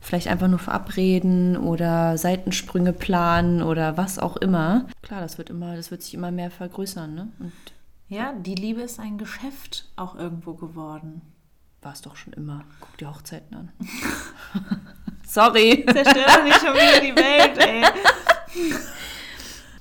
[0.00, 4.86] vielleicht einfach nur verabreden oder Seitensprünge planen oder was auch immer.
[5.00, 7.28] Klar, das wird immer, das wird sich immer mehr vergrößern, ne?
[7.38, 7.52] Und
[8.08, 11.22] ja, die Liebe ist ein Geschäft auch irgendwo geworden.
[11.84, 12.64] War es doch schon immer.
[12.80, 13.72] Guck die Hochzeiten an.
[15.26, 15.84] Sorry.
[15.86, 17.84] Zerstört doch nicht schon wieder die Welt, ey.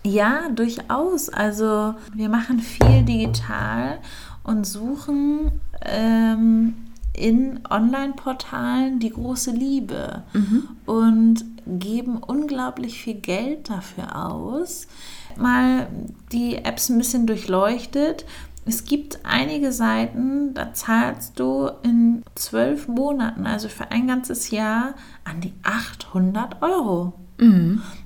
[0.04, 1.30] Ja, durchaus.
[1.30, 4.00] Also wir machen viel digital
[4.44, 6.76] und suchen ähm,
[7.13, 10.24] in Online-Portalen die große Liebe
[10.86, 14.88] und geben unglaublich viel Geld dafür aus.
[15.38, 15.88] Mal
[16.32, 18.26] die Apps ein bisschen durchleuchtet.
[18.65, 24.93] Es gibt einige Seiten, da zahlst du in zwölf Monaten, also für ein ganzes Jahr,
[25.26, 27.13] an die 800 Euro.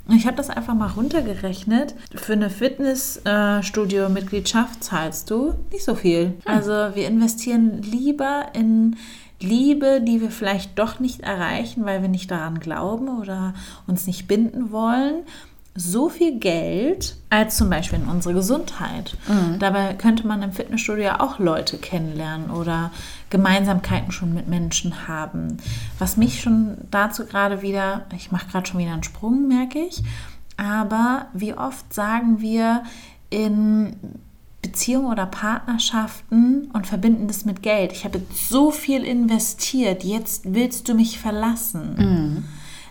[0.09, 1.93] Ich habe das einfach mal runtergerechnet.
[2.15, 6.33] Für eine Fitnessstudio-Mitgliedschaft zahlst du nicht so viel.
[6.45, 8.95] Also wir investieren lieber in
[9.39, 13.53] Liebe, die wir vielleicht doch nicht erreichen, weil wir nicht daran glauben oder
[13.85, 15.21] uns nicht binden wollen.
[15.79, 19.15] So viel Geld als zum Beispiel in unsere Gesundheit.
[19.59, 22.89] Dabei könnte man im Fitnessstudio ja auch Leute kennenlernen oder
[23.29, 25.57] Gemeinsamkeiten schon mit Menschen haben.
[25.99, 30.01] Was mich schon dazu gerade wieder, ich mache gerade schon wieder einen Sprung, merke ich,
[30.57, 32.81] aber wie oft sagen wir
[33.29, 33.95] in
[34.63, 37.91] Beziehungen oder Partnerschaften und verbinden das mit Geld.
[37.91, 41.95] Ich habe jetzt so viel investiert, jetzt willst du mich verlassen.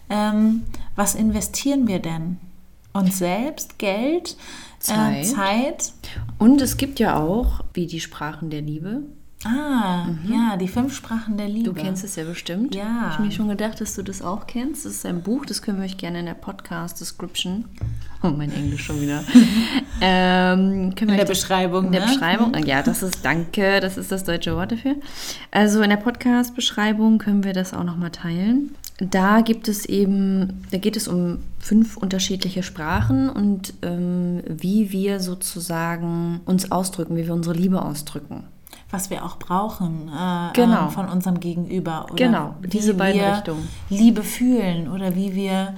[0.09, 0.63] Ähm,
[0.95, 2.39] was investieren wir denn?
[2.99, 4.37] Uns selbst, Geld,
[4.89, 5.27] Äh, Zeit.
[5.27, 5.93] Zeit.
[6.39, 9.03] Und es gibt ja auch, wie die Sprachen der Liebe.
[9.45, 11.71] Ah, ja, die fünf Sprachen der Liebe.
[11.71, 12.75] Du kennst es ja bestimmt.
[12.75, 12.85] Ja.
[13.13, 14.85] Habe ich mir schon gedacht, dass du das auch kennst.
[14.87, 17.65] Das ist ein Buch, das können wir euch gerne in der Podcast-Description.
[18.23, 19.23] Oh, mein Englisch schon wieder.
[20.01, 22.07] ähm, In der Beschreibung, In der ne?
[22.09, 22.55] Beschreibung.
[22.65, 24.97] Ja, das ist, danke, das ist das deutsche Wort dafür.
[25.51, 28.75] Also in der Podcast-Beschreibung können wir das auch nochmal teilen.
[28.99, 35.21] Da gibt es eben, da geht es um fünf unterschiedliche Sprachen und ähm, wie wir
[35.21, 38.45] sozusagen uns ausdrücken, wie wir unsere Liebe ausdrücken.
[38.91, 40.87] Was wir auch brauchen äh, Genau.
[40.87, 42.05] äh, von unserem Gegenüber.
[42.07, 43.69] Oder Genau, diese beiden Richtungen.
[43.91, 45.75] Liebe fühlen oder wie wir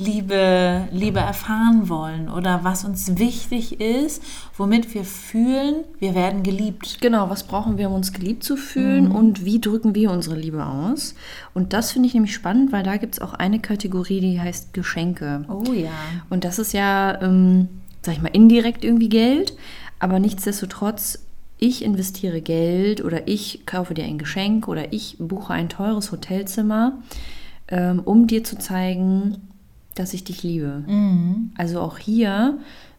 [0.00, 4.22] Liebe, Liebe erfahren wollen oder was uns wichtig ist,
[4.56, 7.02] womit wir fühlen, wir werden geliebt.
[7.02, 10.64] Genau, was brauchen wir, um uns geliebt zu fühlen und wie drücken wir unsere Liebe
[10.64, 11.14] aus?
[11.52, 14.72] Und das finde ich nämlich spannend, weil da gibt es auch eine Kategorie, die heißt
[14.72, 15.44] Geschenke.
[15.48, 15.90] Oh ja.
[16.30, 17.68] Und das ist ja, ähm,
[18.00, 19.52] sag ich mal, indirekt irgendwie Geld,
[19.98, 21.18] aber nichtsdestotrotz,
[21.58, 27.02] ich investiere Geld oder ich kaufe dir ein Geschenk oder ich buche ein teures Hotelzimmer,
[27.68, 29.49] ähm, um dir zu zeigen,
[29.94, 30.84] dass ich dich liebe.
[31.56, 32.58] Also auch hier,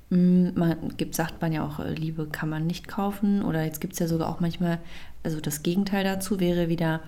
[0.09, 3.81] mh, man gibt, sagt man ja auch, äh, Liebe kann man nicht kaufen oder jetzt
[3.81, 4.79] gibt es ja sogar auch manchmal,
[5.23, 6.99] also das Gegenteil dazu wäre wieder,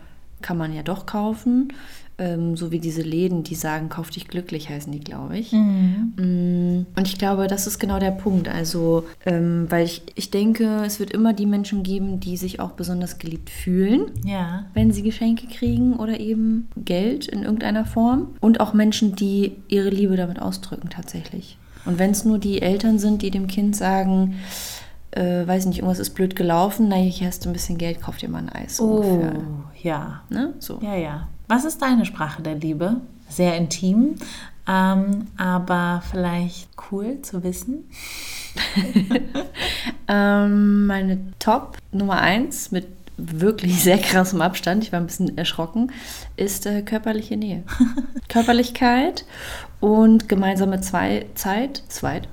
[0.42, 1.74] kann man ja doch kaufen.
[2.20, 5.52] Ähm, so wie diese Läden, die sagen, kauf dich glücklich, heißen die, glaube ich.
[5.52, 8.48] Mm, Und ich glaube, das ist genau der Punkt.
[8.48, 12.72] Also, ähm, weil ich, ich denke, es wird immer die Menschen geben, die sich auch
[12.72, 14.66] besonders geliebt fühlen Ja.
[14.74, 18.36] wenn sie Geschenke kriegen oder eben Geld in irgendeiner Form.
[18.42, 21.58] Und auch Menschen, die ihre Liebe damit ausdrücken tatsächlich.
[21.86, 24.36] Und wenn es nur die Eltern sind, die dem Kind sagen,
[25.12, 28.18] äh, weiß nicht, irgendwas ist blöd gelaufen, na, hier hast du ein bisschen Geld, kauf
[28.18, 28.80] dir mal ein Eis.
[28.80, 29.34] Oh, ungefähr.
[29.82, 30.22] ja.
[30.30, 30.54] Ne?
[30.60, 30.80] So.
[30.82, 31.28] Ja, ja.
[31.48, 33.02] Was ist deine Sprache der Liebe?
[33.30, 34.16] Sehr intim,
[34.68, 37.90] ähm, aber vielleicht cool zu wissen.
[40.08, 45.92] Ähm, meine Top Nummer eins mit wirklich sehr krassem Abstand, ich war ein bisschen erschrocken,
[46.36, 47.64] ist äh, körperliche Nähe.
[48.28, 49.26] Körperlichkeit
[49.80, 52.28] und gemeinsame Zwei Zeit, zweit,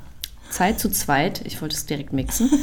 [0.51, 2.51] Zeit zu zweit, ich wollte es direkt mixen.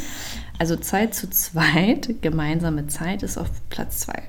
[0.60, 4.24] Also Zeit zu zweit, gemeinsame Zeit ist auf Platz zwei.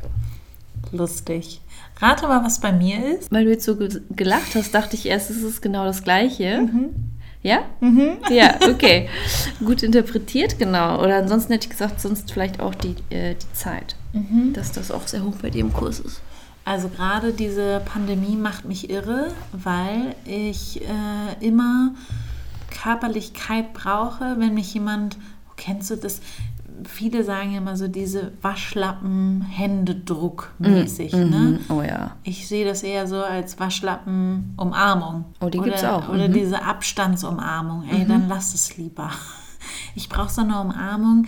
[0.91, 1.60] Lustig.
[2.01, 3.31] Rate mal, was bei mir ist.
[3.31, 6.69] Weil du jetzt so ge gelacht hast, dachte ich erst, es ist genau das Gleiche.
[7.43, 7.59] Ja?
[8.29, 9.09] Ja, okay.
[9.63, 11.01] Gut interpretiert, genau.
[11.01, 13.95] Oder ansonsten hätte ich gesagt, sonst vielleicht auch die, äh, die Zeit.
[14.53, 16.21] Dass das auch sehr hoch bei dir im Kurs ist.
[16.65, 21.95] Also gerade diese Pandemie macht mich irre, weil ich äh, immer
[22.83, 25.17] Körperlichkeit brauche, wenn mich jemand,
[25.49, 26.21] oh, kennst du das?
[26.85, 31.13] Viele sagen ja immer so diese Waschlappen-Händedruck mäßig.
[31.13, 31.25] Ne?
[31.25, 31.59] Mhm.
[31.69, 32.11] Oh ja.
[32.23, 35.25] Ich sehe das eher so als Waschlappen-Umarmung.
[35.41, 36.09] Oh, die oder, gibt's auch.
[36.09, 36.33] Oder Mhm.
[36.33, 37.83] diese Abstandsumarmung.
[37.89, 39.11] Ey, dann lass es lieber.
[39.95, 41.25] Ich brauche so eine Umarmung,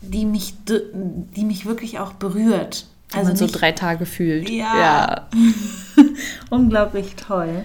[0.00, 2.86] die mich, die mich wirklich auch berührt.
[3.14, 4.48] Also man so nicht- drei Tage fühlt.
[4.50, 5.28] Ja.
[6.50, 7.64] Unglaublich toll.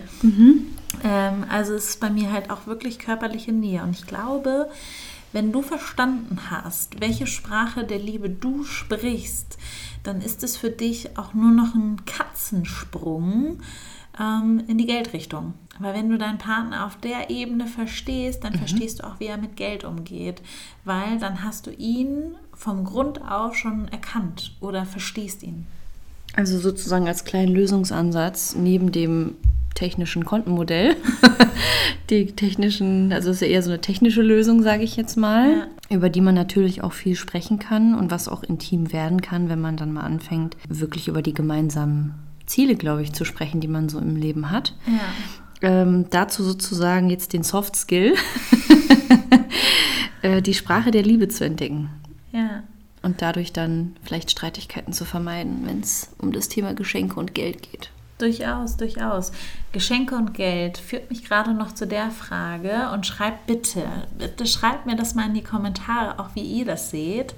[1.03, 3.83] Ähm, also es ist bei mir halt auch wirklich körperliche Nähe.
[3.83, 4.69] Und ich glaube,
[5.33, 9.57] wenn du verstanden hast, welche Sprache der Liebe du sprichst,
[10.03, 13.59] dann ist es für dich auch nur noch ein Katzensprung
[14.19, 15.55] ähm, in die Geldrichtung.
[15.79, 19.37] Weil wenn du deinen Partner auf der Ebene verstehst, dann verstehst du auch, wie er
[19.37, 20.41] mit Geld umgeht.
[20.85, 25.65] Weil dann hast du ihn vom Grund auf schon erkannt oder verstehst ihn.
[26.35, 29.35] Also sozusagen als kleinen Lösungsansatz neben dem
[29.73, 30.95] technischen Kontenmodell.
[32.09, 35.67] die technischen, also es ist ja eher so eine technische Lösung, sage ich jetzt mal,
[35.89, 39.62] über die man natürlich auch viel sprechen kann und was auch intim werden kann, wenn
[39.62, 43.89] man dann mal anfängt, wirklich über die gemeinsamen Ziele, glaube ich, zu sprechen, die man
[43.89, 44.75] so im Leben hat.
[44.86, 45.69] Ja.
[45.69, 48.15] Ähm, dazu sozusagen jetzt den Soft Skill,
[50.21, 51.89] äh, die Sprache der Liebe zu entdecken.
[52.33, 52.63] Ja.
[53.01, 57.62] Und dadurch dann vielleicht Streitigkeiten zu vermeiden, wenn es um das Thema Geschenke und Geld
[57.62, 57.91] geht.
[58.23, 59.33] Durchaus, durchaus.
[59.73, 63.83] Geschenke und Geld führt mich gerade noch zu der Frage und schreibt bitte,
[64.17, 67.36] bitte schreibt mir das mal in die Kommentare, auch wie ihr das seht.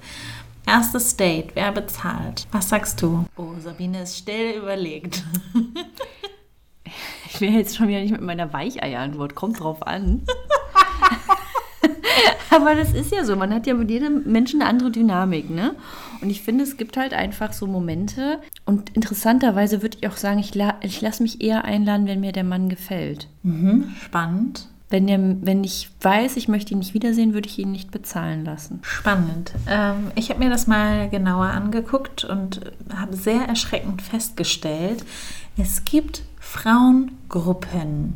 [0.64, 2.46] Erstes Date, wer bezahlt?
[2.52, 3.24] Was sagst du?
[3.36, 5.24] Oh, Sabine ist still überlegt.
[7.28, 10.22] Ich will jetzt schon wieder nicht mit meiner Weicheier-Antwort, kommt drauf an.
[12.50, 15.74] Aber das ist ja so, man hat ja mit jedem Menschen eine andere Dynamik, ne?
[16.20, 18.40] Und ich finde, es gibt halt einfach so Momente.
[18.64, 22.32] Und interessanterweise würde ich auch sagen, ich, la ich lasse mich eher einladen, wenn mir
[22.32, 23.28] der Mann gefällt.
[23.42, 24.68] Mhm, spannend.
[24.88, 28.44] Wenn, der, wenn ich weiß, ich möchte ihn nicht wiedersehen, würde ich ihn nicht bezahlen
[28.44, 28.78] lassen.
[28.82, 29.52] Spannend.
[29.68, 32.60] Ähm, ich habe mir das mal genauer angeguckt und
[32.94, 35.04] habe sehr erschreckend festgestellt,
[35.56, 38.14] es gibt Frauengruppen,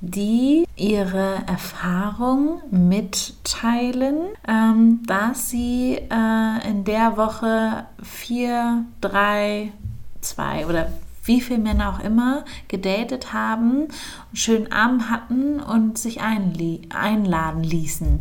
[0.00, 9.72] die ihre Erfahrung mitteilen, ähm, dass sie äh, in der Woche vier, drei,
[10.20, 10.92] zwei oder
[11.24, 13.90] wie viele Männer auch immer gedatet haben, einen
[14.34, 18.20] schönen Abend hatten und sich einladen ließen.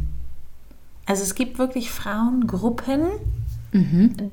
[1.06, 3.06] Also es gibt wirklich Frauengruppen,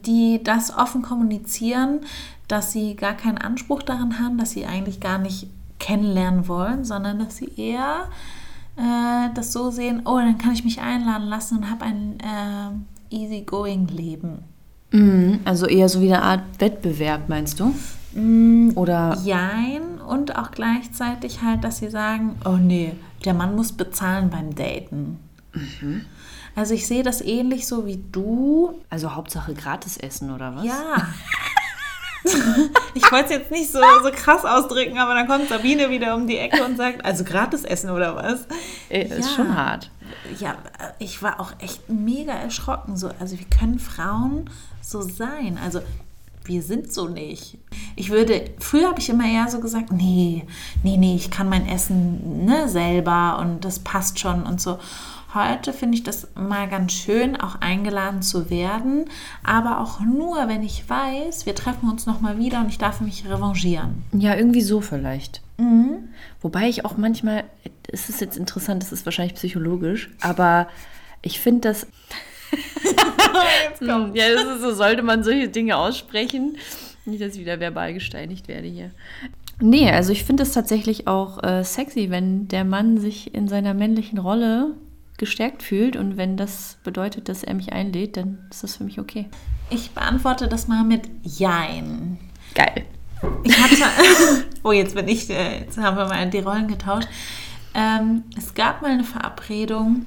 [0.07, 2.01] die das offen kommunizieren,
[2.47, 5.49] dass sie gar keinen Anspruch daran haben, dass sie eigentlich gar nicht
[5.83, 8.09] kennenlernen wollen, sondern dass sie eher
[8.77, 13.14] äh, das so sehen, oh, dann kann ich mich einladen lassen und habe ein äh,
[13.14, 14.45] easygoing Leben.
[14.92, 17.75] Mhm, also eher so wie eine Art Wettbewerb, meinst du?
[18.14, 22.92] Mm, Oder Jein und auch gleichzeitig halt, dass sie sagen, oh nee,
[23.25, 25.18] der Mann muss bezahlen beim Daten.
[26.55, 28.75] Also ich sehe das ähnlich so wie du.
[28.90, 30.64] also Hauptsache gratis essen oder was?
[30.64, 30.75] Ja.
[32.95, 36.27] ich wollte es jetzt nicht so, so krass ausdrücken, aber dann kommt Sabine wieder um
[36.27, 38.47] die Ecke und sagt, also gratis essen oder was?
[38.89, 39.37] Äh, Ist Ja.
[39.37, 39.91] schon hart.
[40.39, 40.57] Ja,
[40.99, 42.97] ich war auch echt mega erschrocken.
[42.97, 44.49] So, also wie können Frauen
[44.83, 45.59] so sein?
[45.63, 45.81] Also
[46.45, 47.59] wir sind so nicht.
[47.97, 50.45] Ich würde, früher habe ich immer eher so gesagt, nee,
[50.83, 54.79] nee, nee, ich kann mein Essen ne, selber und das passt schon und so.
[55.35, 59.07] Heute finde ich das mal ganz schön, auch eingeladen zu werden,
[59.42, 63.27] aber auch nur, wenn ich weiß, wir treffen uns nochmal wieder und ich darf mich
[63.29, 64.03] revanchieren.
[64.12, 65.40] Ja, irgendwie so vielleicht.
[66.42, 67.45] Wobei ich auch manchmal,
[67.90, 70.68] es ist jetzt interessant, das ist wahrscheinlich psychologisch, aber
[71.23, 71.87] ich finde das.
[73.79, 76.59] Hm, ja, das ist so, sollte man solche Dinge aussprechen.
[77.05, 78.90] Nicht, dass ich wieder verbal gesteinigt werde hier.
[79.59, 83.75] Nee, also ich finde es tatsächlich auch äh, sexy, wenn der Mann sich in seiner
[83.75, 84.77] männlichen Rolle
[85.23, 88.99] gestärkt fühlt und wenn das bedeutet, dass er mich einlädt, dann ist das für mich
[88.99, 89.29] okay.
[89.71, 92.19] Ich beantworte das mal mit Jein.
[92.57, 92.85] Geil.
[93.45, 94.45] Ich hatte.
[94.65, 95.31] oh, jetzt bin ich.
[95.31, 97.07] äh, Jetzt haben wir mal die Rollen getauscht.
[97.73, 100.05] Ähm, es gab mal eine Verabredung.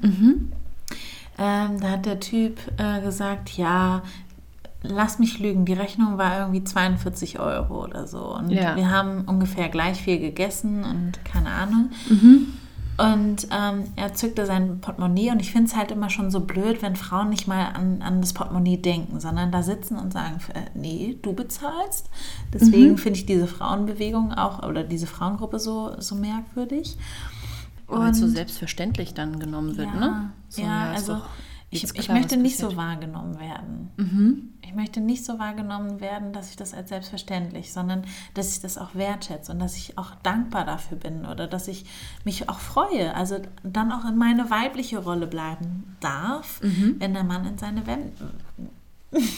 [1.38, 4.04] Ähm, da hat der Typ äh, gesagt: Ja,
[4.84, 5.64] lass mich lügen.
[5.66, 8.36] Die Rechnung war irgendwie 42 Euro oder so.
[8.36, 8.76] Und Ja.
[8.76, 11.90] wir haben ungefähr gleich viel gegessen und keine Ahnung.
[12.98, 16.82] Und ähm, er zückte sein Portemonnaie und ich finde es halt immer schon so blöd,
[16.82, 20.62] wenn Frauen nicht mal an, an das Portemonnaie denken, sondern da sitzen und sagen, äh,
[20.76, 22.10] nee, du bezahlst.
[22.54, 26.98] Deswegen finde ich diese Frauenbewegung auch oder diese Frauengruppe so, so merkwürdig.
[27.88, 30.32] Weil es so selbstverständlich dann genommen wird, ja, ne?
[30.50, 31.30] So, ja, ist also doch
[31.70, 33.90] ich, klar, möchte nicht so wahrgenommen werden.
[33.98, 34.50] Mhm.
[34.62, 38.78] Ich möchte nicht so wahrgenommen werden, dass ich das als selbstverständlich, sondern dass ich das
[38.78, 41.86] auch wertschätze und dass ich auch dankbar dafür bin oder dass ich
[42.24, 43.14] mich auch freue.
[43.16, 46.96] Also dann auch in meine weibliche Rolle bleiben darf, Mhm.
[47.00, 48.12] wenn der Mann in seine Wem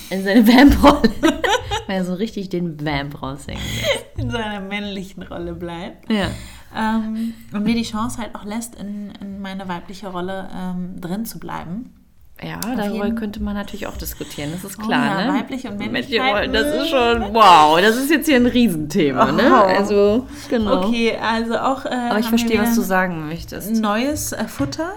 [0.10, 1.12] In seine Vamp-Rolle.
[1.88, 4.06] Weil er so richtig den Vamp raushängen lässt.
[4.18, 6.12] in seiner männlichen Rolle bleibt.
[6.12, 6.30] Ja.
[6.76, 11.26] Ähm, und mir die Chance halt auch lässt, in, in meine weibliche Rolle ähm, drin
[11.26, 11.94] zu bleiben.
[12.43, 15.39] Ja, darüber jeden- könnte man natürlich auch diskutieren, das ist Oh klar, ja, ne?
[15.39, 19.50] weibliche und Männlichkeit, Rollen, Das ist schon, wow, das ist jetzt hier ein Riesenthema, ne?
[19.52, 19.56] Oh.
[19.56, 20.84] Also, genau.
[20.88, 21.86] Okay, also auch.
[21.86, 23.71] Äh, Aber ich verstehe, was du sagen möchtest.
[23.76, 24.91] neues äh, Futter.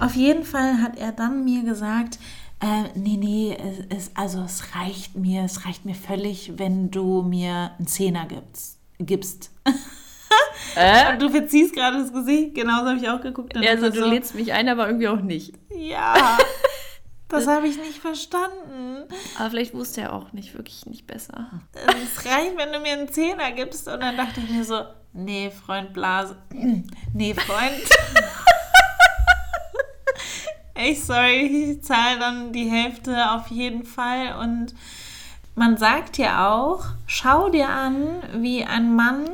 [0.00, 2.18] Auf jeden Fall hat er dann mir gesagt,
[2.60, 3.56] äh, nee, nee,
[3.90, 8.24] es, es, also es reicht mir, es reicht mir völlig, wenn du mir einen Zehner
[8.26, 8.78] gibst.
[8.98, 9.50] gibst.
[10.76, 11.12] Äh?
[11.12, 13.56] Und du verziehst gerade das Gesicht, genauso habe ich auch geguckt.
[13.56, 15.54] und Also, du so, lädst mich ein, aber irgendwie auch nicht.
[15.74, 16.38] Ja,
[17.28, 19.04] das habe ich nicht verstanden.
[19.38, 21.50] Aber vielleicht wusste er auch nicht, wirklich nicht besser.
[21.74, 23.88] Es reicht, wenn du mir einen Zehner gibst.
[23.88, 26.36] Und dann dachte ich mir so, nee, Freund Blase.
[27.14, 27.88] Nee, Freund.
[30.74, 34.36] Echt sorry, ich zahle dann die Hälfte auf jeden Fall.
[34.40, 34.74] Und
[35.56, 39.28] man sagt ja auch, schau dir an, wie ein Mann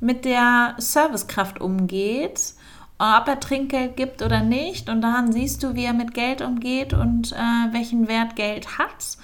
[0.00, 2.54] mit der Servicekraft umgeht,
[2.98, 4.88] ob er Trinkgeld gibt oder nicht.
[4.88, 9.18] Und daran siehst du, wie er mit Geld umgeht und äh, welchen Wert Geld hat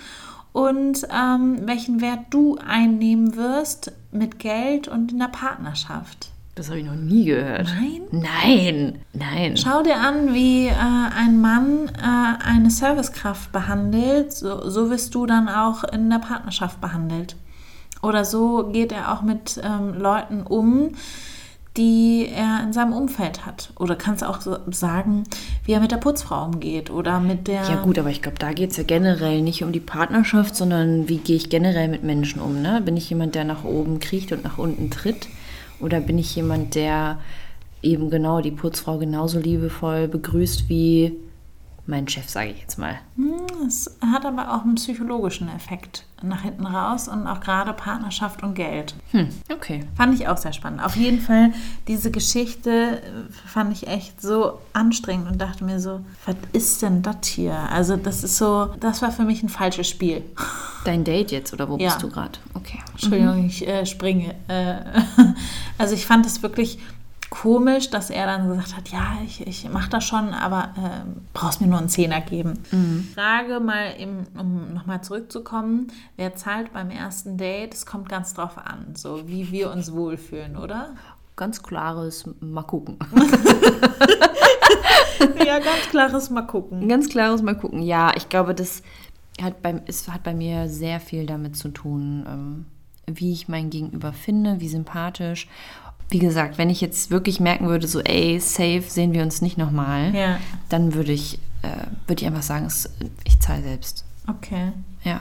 [0.53, 6.31] und ähm, welchen Wert du einnehmen wirst mit Geld und in der Partnerschaft.
[6.55, 7.67] Das habe ich noch nie gehört.
[7.67, 8.03] Nein?
[8.13, 9.57] Nein, nein.
[9.57, 15.27] Schau dir an, wie äh, ein Mann äh, eine Servicekraft behandelt, so, so wirst du
[15.27, 17.35] dann auch in der Partnerschaft behandelt.
[18.05, 20.91] Oder so geht er auch mit ähm, Leuten um,
[21.77, 23.71] die er in seinem Umfeld hat.
[23.77, 25.25] Oder kannst du auch so sagen,
[25.65, 27.63] wie er mit der Putzfrau umgeht oder mit der...
[27.63, 31.09] Ja gut, aber ich glaube, da geht es ja generell nicht um die Partnerschaft, sondern
[31.09, 32.63] wie gehe ich generell mit Menschen um.
[32.63, 32.81] Ne?
[32.85, 35.27] Bin ich jemand, der nach oben kriecht und nach unten tritt?
[35.81, 37.19] Oder bin ich jemand, der
[37.83, 41.13] eben genau die Putzfrau genauso liebevoll begrüßt wie
[41.87, 42.99] mein Chef, sage ich jetzt mal.
[43.67, 48.55] Es hat aber auch einen psychologischen Effekt nach hinten raus und auch gerade Partnerschaft und
[48.55, 48.95] Geld.
[49.11, 49.81] Hm, okay.
[49.95, 50.83] Fand ich auch sehr spannend.
[50.83, 51.53] Auf jeden Fall,
[51.87, 53.03] diese Geschichte äh,
[53.47, 57.55] fand ich echt so anstrengend und dachte mir so, was ist denn das hier?
[57.71, 60.23] Also das ist so, das war für mich ein falsches Spiel.
[60.87, 61.91] Dein Date jetzt oder wo Ja.
[61.91, 62.39] bist du gerade?
[62.55, 62.79] Okay.
[62.93, 64.35] Entschuldigung, ich äh, springe.
[64.49, 64.77] Äh,
[65.79, 66.79] also ich fand es wirklich
[67.35, 71.01] komisch, dass er dann gesagt hat, ja, ich, ich mache das schon, aber äh,
[71.33, 72.61] brauchst mir nur einen Zehner geben.
[72.71, 73.09] Mhm.
[73.13, 77.75] Frage mal, im, um nochmal zurückzukommen, wer zahlt beim ersten Date?
[77.75, 80.91] Es kommt ganz drauf an, so wie wir uns wohlfühlen, oder?
[81.35, 82.99] Ganz klares Mal gucken.
[85.45, 86.89] ja, ganz klares Mal gucken.
[86.89, 87.83] Ganz klares Mal gucken.
[87.83, 88.83] Ja, ich glaube, das
[89.43, 92.67] hat bei, es hat bei mir sehr viel damit zu tun, ähm,
[93.07, 95.49] wie ich mein Gegenüber finde, wie sympathisch.
[96.11, 99.59] Wie gesagt, wenn ich jetzt wirklich merken würde, so, ey, safe sehen wir uns nicht
[99.59, 100.39] nochmal, Ja,
[100.69, 101.69] dann würde ich, äh,
[102.07, 102.69] würde ich einfach sagen,
[103.25, 104.05] ich zahle selbst.
[104.29, 104.73] okay.
[105.03, 105.21] Ja.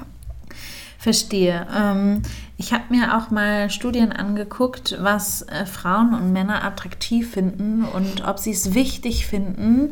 [0.97, 1.67] Verstehe.
[1.75, 2.21] Ähm,
[2.55, 8.25] ich habe mir auch mal Studien angeguckt, was äh, Frauen und Männer attraktiv finden und
[8.25, 9.91] ob sie es wichtig finden,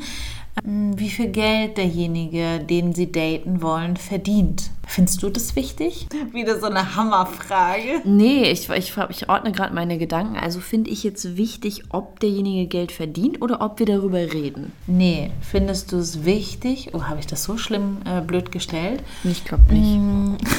[0.64, 4.70] wie viel Geld derjenige, den sie daten wollen, verdient.
[4.86, 6.08] Findest du das wichtig?
[6.34, 8.02] Wieder so eine Hammerfrage.
[8.04, 10.36] Nee, ich, ich, ich ordne gerade meine Gedanken.
[10.36, 14.74] Also finde ich jetzt wichtig, ob derjenige Geld verdient oder ob wir darüber reden?
[14.88, 16.90] Nee, findest du es wichtig?
[16.94, 19.02] Oh, habe ich das so schlimm äh, blöd gestellt?
[19.24, 20.44] Ich glaube nicht.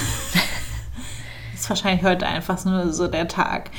[1.54, 3.70] ist wahrscheinlich heute einfach nur so der Tag.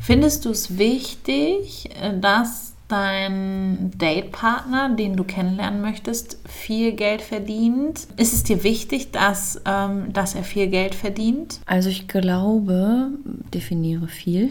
[0.00, 8.08] Findest du es wichtig, äh, dass dein Datepartner, den du kennenlernen möchtest, viel Geld verdient?
[8.16, 11.60] Ist es dir wichtig, dass, ähm, dass er viel Geld verdient?
[11.66, 13.10] Also ich glaube,
[13.54, 14.50] definiere viel.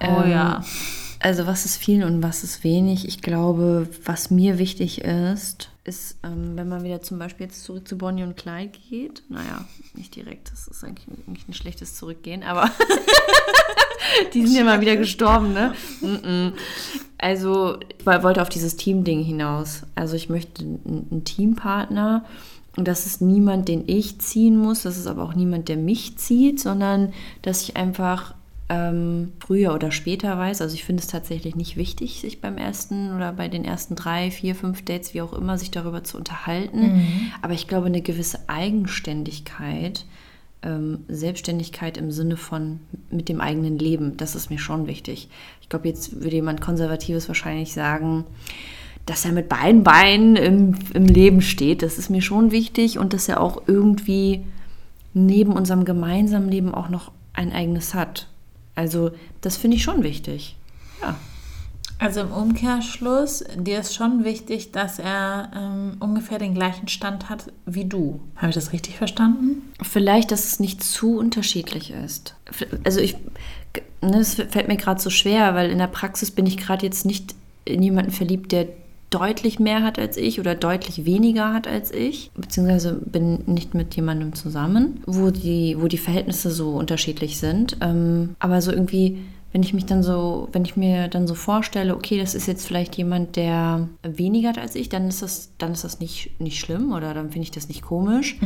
[0.00, 0.62] Oh Ähm, ja.
[1.20, 3.08] Also was ist viel und was ist wenig?
[3.08, 7.88] Ich glaube, was mir wichtig ist, ist, ähm, wenn man wieder zum Beispiel jetzt zurück
[7.88, 9.22] zu Bonnie und Clyde geht.
[9.28, 9.64] Naja,
[9.94, 12.70] nicht direkt, das ist eigentlich, eigentlich ein schlechtes Zurückgehen, aber
[14.34, 15.72] die sind ja mal wieder gestorben, ne?
[17.16, 19.82] Also, ich wollte auf dieses Team-Ding hinaus.
[19.94, 22.24] Also ich möchte einen Teampartner.
[22.76, 24.82] Und das ist niemand, den ich ziehen muss.
[24.82, 27.12] Das ist aber auch niemand, der mich zieht, sondern
[27.42, 28.34] dass ich einfach
[28.68, 30.60] ähm, früher oder später weiß.
[30.60, 34.30] Also ich finde es tatsächlich nicht wichtig, sich beim ersten oder bei den ersten drei,
[34.30, 37.02] vier, fünf Dates, wie auch immer, sich darüber zu unterhalten.
[37.42, 40.04] Aber ich glaube, eine gewisse Eigenständigkeit,
[40.62, 45.28] ähm, Selbstständigkeit im Sinne von mit dem eigenen Leben, das ist mir schon wichtig.
[45.62, 48.24] Ich glaube, jetzt würde jemand Konservatives wahrscheinlich sagen,
[49.06, 51.82] dass er mit beiden Beinen im, im Leben steht.
[51.82, 54.42] Das ist mir schon wichtig und dass er auch irgendwie
[55.14, 58.28] neben unserem gemeinsamen Leben auch noch ein eigenes hat.
[58.78, 59.10] Also
[59.40, 60.56] das finde ich schon wichtig.
[61.02, 61.16] Ja.
[61.98, 67.52] Also im Umkehrschluss, dir ist schon wichtig, dass er ähm, ungefähr den gleichen Stand hat
[67.66, 68.20] wie du.
[68.36, 69.62] Habe ich das richtig verstanden?
[69.82, 72.36] Vielleicht, dass es nicht zu unterschiedlich ist.
[72.84, 73.16] Also ich,
[74.00, 77.04] ne, es fällt mir gerade so schwer, weil in der Praxis bin ich gerade jetzt
[77.04, 78.68] nicht in jemanden verliebt, der
[79.10, 83.94] deutlich mehr hat als ich oder deutlich weniger hat als ich, beziehungsweise bin nicht mit
[83.96, 87.78] jemandem zusammen, wo die, wo die Verhältnisse so unterschiedlich sind.
[87.80, 89.18] Ähm, aber so irgendwie,
[89.52, 92.66] wenn ich mich dann so, wenn ich mir dann so vorstelle, okay, das ist jetzt
[92.66, 96.58] vielleicht jemand, der weniger hat als ich, dann ist das, dann ist das nicht, nicht
[96.60, 98.36] schlimm oder dann finde ich das nicht komisch.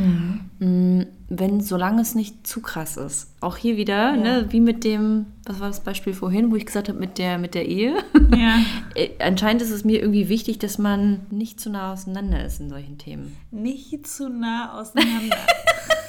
[0.59, 3.33] Mm, Wenn, solange es nicht zu krass ist.
[3.41, 6.87] Auch hier wieder, ne, wie mit dem, was war das Beispiel vorhin, wo ich gesagt
[6.87, 7.95] habe, mit der, mit der Ehe.
[8.35, 8.59] Ja.
[8.95, 12.69] Äh, Anscheinend ist es mir irgendwie wichtig, dass man nicht zu nah auseinander ist in
[12.69, 13.35] solchen Themen.
[13.51, 15.37] Nicht zu nah auseinander.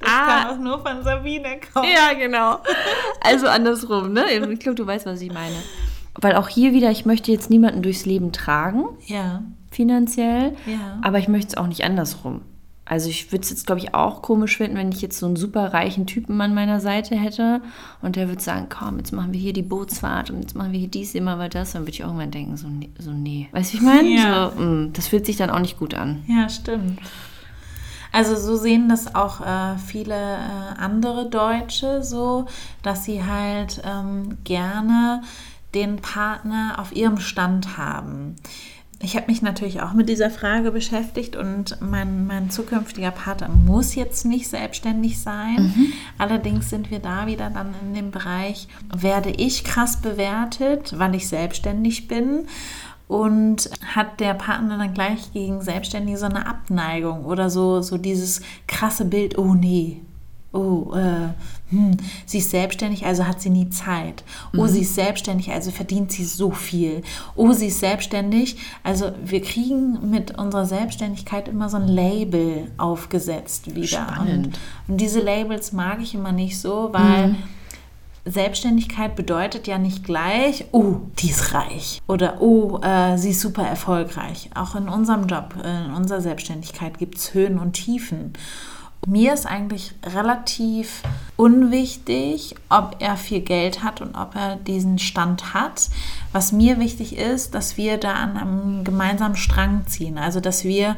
[0.00, 0.26] Das Ah.
[0.44, 1.88] kann auch nur von Sabine kommen.
[1.88, 2.58] Ja, genau.
[3.20, 4.24] Also andersrum, ne?
[4.52, 5.54] Ich glaube, du weißt, was ich meine.
[6.20, 9.42] Weil auch hier wieder, ich möchte jetzt niemanden durchs Leben tragen, Ja.
[9.70, 10.98] finanziell, Ja.
[11.02, 12.42] aber ich möchte es auch nicht andersrum.
[12.86, 15.36] Also ich würde es jetzt, glaube ich, auch komisch finden, wenn ich jetzt so einen
[15.36, 17.62] super reichen Typen an meiner Seite hätte
[18.02, 20.78] und der würde sagen, komm, jetzt machen wir hier die Bootsfahrt und jetzt machen wir
[20.78, 21.72] hier dies, immer mal das.
[21.72, 22.90] Dann würde ich auch irgendwann denken, so, nee.
[22.98, 23.48] So, nee.
[23.52, 24.08] Weißt du, wie ich meine?
[24.10, 24.50] Ja.
[24.54, 26.24] So, mm, das fühlt sich dann auch nicht gut an.
[26.28, 26.98] Ja, stimmt.
[28.14, 32.46] Also so sehen das auch äh, viele äh, andere Deutsche so,
[32.84, 35.22] dass sie halt ähm, gerne
[35.74, 38.36] den Partner auf ihrem Stand haben.
[39.00, 43.96] Ich habe mich natürlich auch mit dieser Frage beschäftigt und mein, mein zukünftiger Partner muss
[43.96, 45.74] jetzt nicht selbstständig sein.
[46.16, 51.28] Allerdings sind wir da wieder dann in dem Bereich, werde ich krass bewertet, weil ich
[51.28, 52.46] selbstständig bin
[53.08, 58.40] und hat der Partner dann gleich gegen Selbstständige so eine Abneigung oder so, so dieses
[58.66, 60.00] krasse Bild, oh nee,
[60.54, 61.28] oh, äh,
[61.70, 64.22] hm, sie ist selbstständig, also hat sie nie Zeit.
[64.56, 67.02] Oh, sie ist selbstständig, also verdient sie so viel.
[67.34, 73.74] Oh, sie ist selbstständig, also wir kriegen mit unserer Selbstständigkeit immer so ein Label aufgesetzt
[73.74, 74.06] wieder.
[74.08, 74.46] Spannend.
[74.46, 77.34] Und, und diese Labels mag ich immer nicht so, weil
[78.26, 83.66] Selbstständigkeit bedeutet ja nicht gleich, oh, die ist reich oder oh, äh, sie ist super
[83.66, 84.50] erfolgreich.
[84.54, 88.32] Auch in unserem Job, in unserer Selbstständigkeit gibt es Höhen und Tiefen.
[89.06, 91.02] Mir ist eigentlich relativ
[91.36, 95.90] unwichtig, ob er viel Geld hat und ob er diesen Stand hat.
[96.32, 100.16] Was mir wichtig ist, dass wir da an einem gemeinsamen Strang ziehen.
[100.16, 100.96] Also, dass wir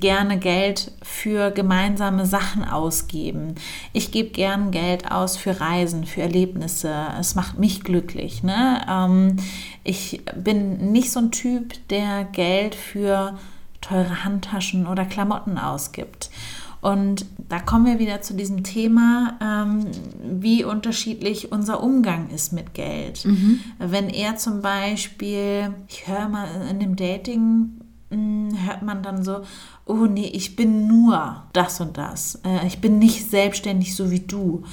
[0.00, 3.54] gerne Geld für gemeinsame Sachen ausgeben.
[3.92, 6.94] Ich gebe gern Geld aus für Reisen, für Erlebnisse.
[7.18, 8.42] Es macht mich glücklich.
[8.42, 8.84] Ne?
[8.88, 9.36] Ähm,
[9.84, 13.38] ich bin nicht so ein Typ, der Geld für
[13.80, 16.30] teure Handtaschen oder Klamotten ausgibt.
[16.82, 19.86] Und da kommen wir wieder zu diesem Thema, ähm,
[20.20, 23.24] wie unterschiedlich unser Umgang ist mit Geld.
[23.24, 23.60] Mhm.
[23.78, 29.42] Wenn er zum Beispiel, ich höre mal in dem Dating, hm, hört man dann so,
[29.86, 32.40] oh nee, ich bin nur das und das.
[32.44, 34.64] Äh, ich bin nicht selbstständig so wie du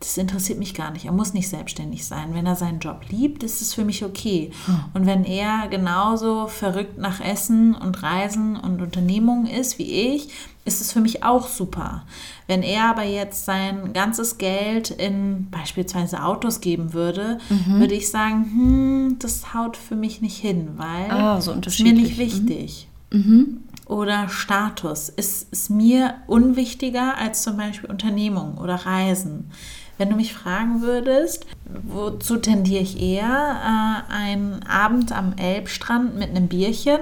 [0.00, 1.06] das interessiert mich gar nicht.
[1.06, 2.34] Er muss nicht selbstständig sein.
[2.34, 4.50] Wenn er seinen Job liebt, ist es für mich okay.
[4.66, 4.78] Hm.
[4.92, 10.28] Und wenn er genauso verrückt nach Essen und Reisen und Unternehmungen ist wie ich,
[10.66, 12.04] ist es für mich auch super.
[12.46, 17.80] Wenn er aber jetzt sein ganzes Geld in beispielsweise Autos geben würde, mhm.
[17.80, 21.92] würde ich sagen, hm, das haut für mich nicht hin, weil ah, so ist mir
[21.92, 22.88] nicht wichtig.
[23.10, 23.18] Mhm.
[23.18, 23.58] Mhm.
[23.86, 29.50] Oder Status ist, ist mir unwichtiger als zum Beispiel Unternehmung oder Reisen.
[29.96, 33.24] Wenn du mich fragen würdest, wozu tendiere ich eher?
[33.28, 36.98] Äh, ein Abend am Elbstrand mit einem Bierchen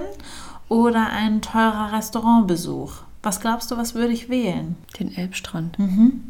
[0.69, 2.93] oder ein teurer Restaurantbesuch?
[3.23, 4.75] Was glaubst du, was würde ich wählen?
[4.99, 5.79] Den Elbstrand.
[5.79, 6.23] Mhm.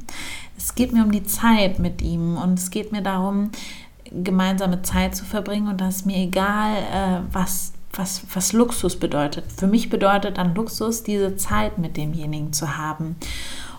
[0.57, 3.51] Es geht mir um die Zeit mit ihm und es geht mir darum,
[4.11, 9.45] gemeinsame Zeit zu verbringen und da ist mir egal, äh, was, was, was Luxus bedeutet.
[9.55, 13.15] Für mich bedeutet dann Luxus, diese Zeit mit demjenigen zu haben.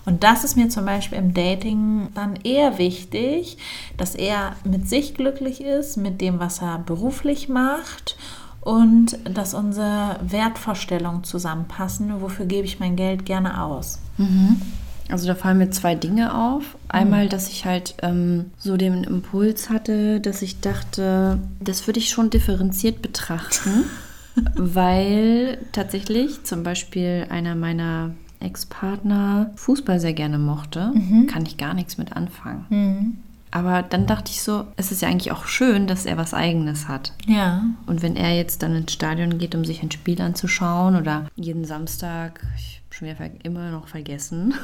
[0.04, 3.58] Und das ist mir zum Beispiel im Dating dann eher wichtig,
[3.96, 8.16] dass er mit sich glücklich ist, mit dem, was er beruflich macht
[8.60, 12.20] und dass unsere Wertvorstellungen zusammenpassen.
[12.20, 13.98] Wofür gebe ich mein Geld gerne aus?
[14.16, 14.62] Mhm.
[15.08, 16.76] Also da fallen mir zwei Dinge auf.
[16.88, 17.28] Einmal, mhm.
[17.28, 22.30] dass ich halt ähm, so den Impuls hatte, dass ich dachte, das würde ich schon
[22.30, 23.84] differenziert betrachten,
[24.54, 28.10] weil tatsächlich zum Beispiel einer meiner
[28.40, 31.26] Ex-Partner Fußball sehr gerne mochte, mhm.
[31.26, 32.66] kann ich gar nichts mit anfangen.
[32.68, 33.16] Mhm.
[33.50, 36.88] Aber dann dachte ich so, es ist ja eigentlich auch schön, dass er was Eigenes
[36.88, 37.12] hat.
[37.26, 37.64] Ja.
[37.86, 41.64] Und wenn er jetzt dann ins Stadion geht, um sich ein Spiel anzuschauen oder jeden
[41.64, 44.54] Samstag, ich schon wieder immer noch vergessen,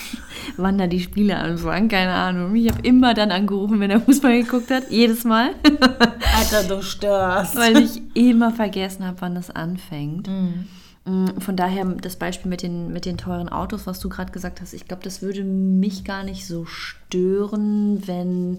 [0.58, 2.54] wann da die Spiele anfangen, keine Ahnung.
[2.54, 5.54] Ich habe immer dann angerufen, wenn er Fußball geguckt hat, jedes Mal.
[6.36, 7.56] Alter, du störst.
[7.56, 10.28] Weil ich immer vergessen habe, wann das anfängt.
[10.28, 10.66] Mhm.
[11.06, 14.60] Mm, von daher das Beispiel mit den, mit den teuren Autos, was du gerade gesagt
[14.60, 18.58] hast, ich glaube, das würde mich gar nicht so stören, wenn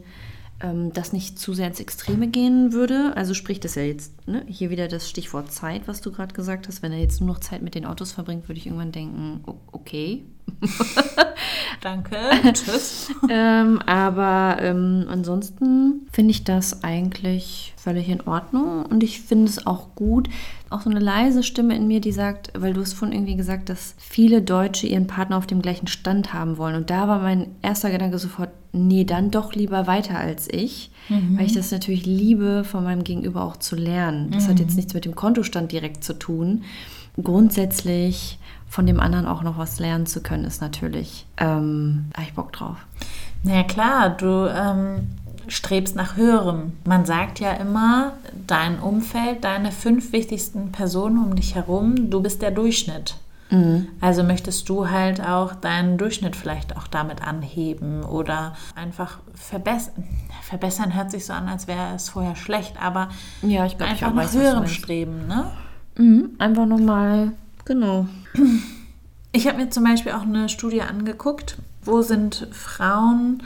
[0.62, 3.14] ähm, das nicht zu sehr ins Extreme gehen würde.
[3.16, 4.43] Also sprich das ja jetzt, ne?
[4.47, 6.82] hier wieder das Stichwort Zeit, was du gerade gesagt hast.
[6.82, 9.41] Wenn er jetzt nur noch Zeit mit den Autos verbringt, würde ich irgendwann denken,
[9.72, 10.26] okay.
[11.82, 12.18] Danke,
[12.54, 13.10] tschüss.
[13.30, 19.66] ähm, aber ähm, ansonsten finde ich das eigentlich völlig in Ordnung und ich finde es
[19.66, 20.30] auch gut,
[20.70, 23.70] auch so eine leise Stimme in mir, die sagt, weil du hast vorhin irgendwie gesagt,
[23.70, 26.76] dass viele Deutsche ihren Partner auf dem gleichen Stand haben wollen.
[26.76, 31.38] Und da war mein erster Gedanke sofort, nee, dann doch lieber weiter als ich, mhm.
[31.38, 34.30] weil ich das natürlich liebe, von meinem Gegenüber auch zu lernen.
[34.32, 34.50] Das mhm.
[34.50, 36.64] hat jetzt nichts mit dem Kontostand direkt zu tun.
[37.22, 38.38] Grundsätzlich
[38.70, 42.54] von dem anderen auch noch was lernen zu können, ist natürlich, ähm, habe ich Bock
[42.54, 42.78] drauf.
[43.44, 45.10] Na ja, klar, du ähm,
[45.48, 46.74] strebst nach Höherem.
[46.86, 48.14] Man sagt ja immer,
[48.48, 53.16] dein Umfeld, deine fünf wichtigsten Personen um dich herum, du bist der Durchschnitt.
[53.50, 53.88] Mhm.
[54.00, 60.04] Also möchtest du halt auch deinen Durchschnitt vielleicht auch damit anheben oder einfach verbessern.
[60.44, 63.10] Verbessern hört sich so an, als wäre es vorher schlecht, aber
[63.42, 65.28] ja, ich glaub, einfach ich nach weiß, höherem streben.
[65.28, 65.52] Ne?
[65.98, 66.30] Mhm.
[66.38, 67.32] Einfach nochmal,
[67.70, 68.08] genau.
[69.32, 73.44] Ich habe mir zum Beispiel auch eine Studie angeguckt, wo sind Frauen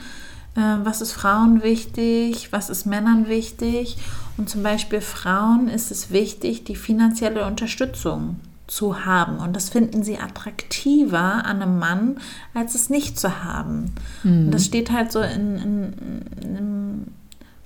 [0.56, 3.98] äh, was ist Frauen wichtig, was ist Männern wichtig.
[4.38, 9.38] Und zum Beispiel Frauen ist es wichtig, die finanzielle Unterstützung zu haben.
[9.38, 12.18] Und das finden sie attraktiver an einem Mann,
[12.54, 13.94] als es nicht zu haben.
[14.24, 14.46] Mhm.
[14.46, 17.08] Und das steht halt so in, in, in einem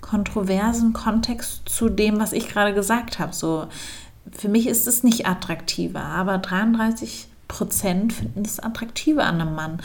[0.01, 3.34] kontroversen Kontext zu dem, was ich gerade gesagt habe.
[3.34, 3.68] So,
[4.32, 9.82] für mich ist es nicht attraktiver, aber 33 Prozent finden das attraktiver an einem Mann.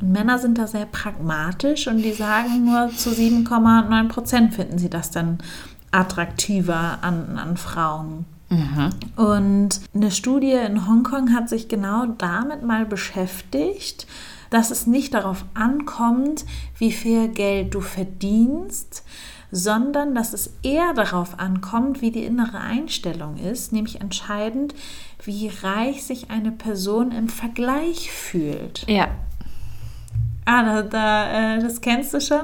[0.00, 4.90] Und Männer sind da sehr pragmatisch und die sagen nur zu 7,9 Prozent finden sie
[4.90, 5.38] das dann
[5.92, 8.24] attraktiver an, an Frauen.
[8.50, 8.90] Mhm.
[9.16, 14.06] Und eine Studie in Hongkong hat sich genau damit mal beschäftigt,
[14.50, 16.44] dass es nicht darauf ankommt,
[16.78, 19.04] wie viel Geld du verdienst,
[19.54, 24.74] sondern dass es eher darauf ankommt, wie die innere Einstellung ist, nämlich entscheidend,
[25.22, 28.84] wie reich sich eine Person im Vergleich fühlt.
[28.88, 29.08] Ja.
[30.44, 32.42] Ah, da, da, äh, das kennst du schon?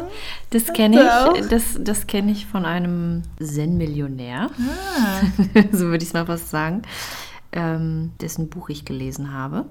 [0.51, 1.03] Das kenne
[1.37, 1.49] ich.
[1.49, 4.49] Das, das kenne ich von einem Zen-Millionär.
[4.49, 5.61] Ah.
[5.73, 6.83] so würde ich es mal fast sagen.
[7.51, 9.67] Ähm, dessen Buch ich gelesen habe.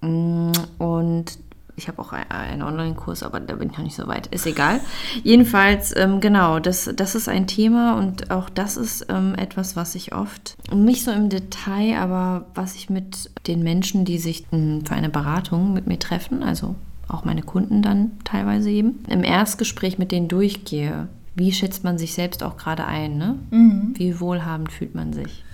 [0.00, 1.38] Mm, und
[1.76, 4.28] ich habe auch einen Online-Kurs, aber da bin ich noch nicht so weit.
[4.28, 4.80] Ist egal.
[5.22, 9.94] Jedenfalls, ähm, genau, das, das ist ein Thema und auch das ist ähm, etwas, was
[9.94, 14.84] ich oft, nicht so im Detail, aber was ich mit den Menschen, die sich m,
[14.86, 16.76] für eine Beratung mit mir treffen, also
[17.08, 21.08] auch meine Kunden dann teilweise eben, im Erstgespräch mit denen durchgehe.
[21.34, 23.18] Wie schätzt man sich selbst auch gerade ein?
[23.18, 23.38] Ne?
[23.50, 23.94] Mhm.
[23.96, 25.44] Wie wohlhabend fühlt man sich?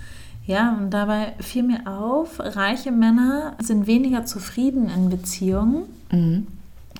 [0.45, 5.83] Ja, und dabei fiel mir auf, reiche Männer sind weniger zufrieden in Beziehungen.
[6.11, 6.47] Mhm.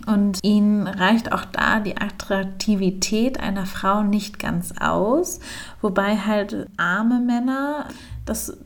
[0.07, 5.39] Und ihnen reicht auch da die Attraktivität einer Frau nicht ganz aus.
[5.81, 7.87] Wobei halt arme Männer,
[8.25, 8.57] das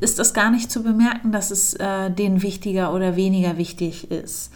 [0.00, 4.52] ist das gar nicht zu bemerken, dass es äh, denen wichtiger oder weniger wichtig ist.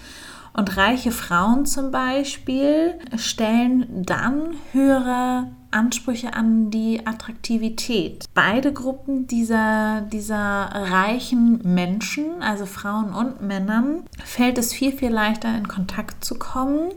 [0.52, 8.24] Und reiche Frauen zum Beispiel stellen dann höhere Ansprüche an die Attraktivität.
[8.34, 15.56] Beide Gruppen dieser, dieser reichen Menschen, also Frauen und Männern, fällt es viel, viel leichter
[15.56, 16.92] in Kontakt zu kommen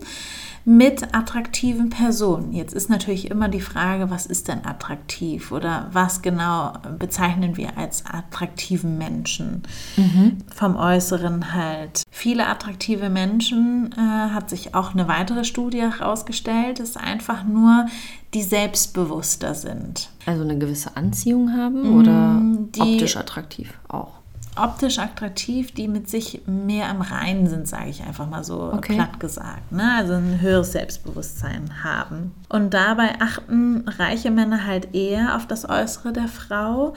[0.65, 2.53] mit attraktiven Personen.
[2.53, 7.77] Jetzt ist natürlich immer die Frage, was ist denn attraktiv oder was genau bezeichnen wir
[7.77, 9.63] als attraktiven Menschen?
[9.97, 10.37] Mhm.
[10.53, 12.03] Vom Äußeren halt.
[12.11, 17.87] Viele attraktive Menschen äh, hat sich auch eine weitere Studie herausgestellt, ist einfach nur
[18.33, 20.09] die selbstbewusster sind.
[20.25, 24.18] Also eine gewisse Anziehung haben oder mm, die, optisch attraktiv auch?
[24.55, 28.95] Optisch attraktiv, die mit sich mehr am Reinen sind, sage ich einfach mal so okay.
[28.95, 29.71] platt gesagt.
[29.71, 29.93] Ne?
[29.97, 32.33] Also ein höheres Selbstbewusstsein haben.
[32.49, 36.93] Und dabei achten reiche Männer halt eher auf das Äußere der Frau,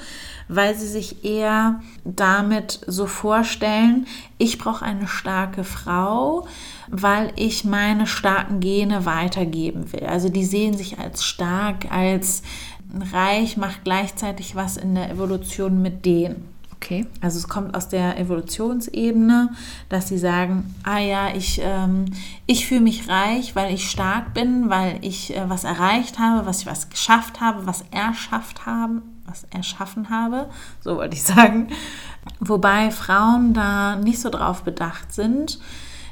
[0.48, 4.06] weil sie sich eher damit so vorstellen,
[4.38, 6.46] ich brauche eine starke Frau,
[6.88, 10.06] weil ich meine starken Gene weitergeben will.
[10.06, 12.42] Also die sehen sich als stark, als
[13.12, 16.51] reich, macht gleichzeitig was in der Evolution mit denen.
[16.82, 17.06] Okay.
[17.20, 19.50] Also es kommt aus der Evolutionsebene,
[19.88, 22.06] dass sie sagen, ah ja, ich, ähm,
[22.46, 26.62] ich fühle mich reich, weil ich stark bin, weil ich äh, was erreicht habe, was
[26.62, 31.68] ich was geschafft habe, was erschafft haben, was erschaffen habe, so wollte ich sagen.
[32.40, 35.60] Wobei Frauen da nicht so drauf bedacht sind,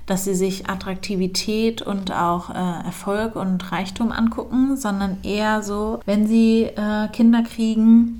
[0.06, 6.28] dass sie sich Attraktivität und auch äh, Erfolg und Reichtum angucken, sondern eher so, wenn
[6.28, 8.19] sie äh, Kinder kriegen,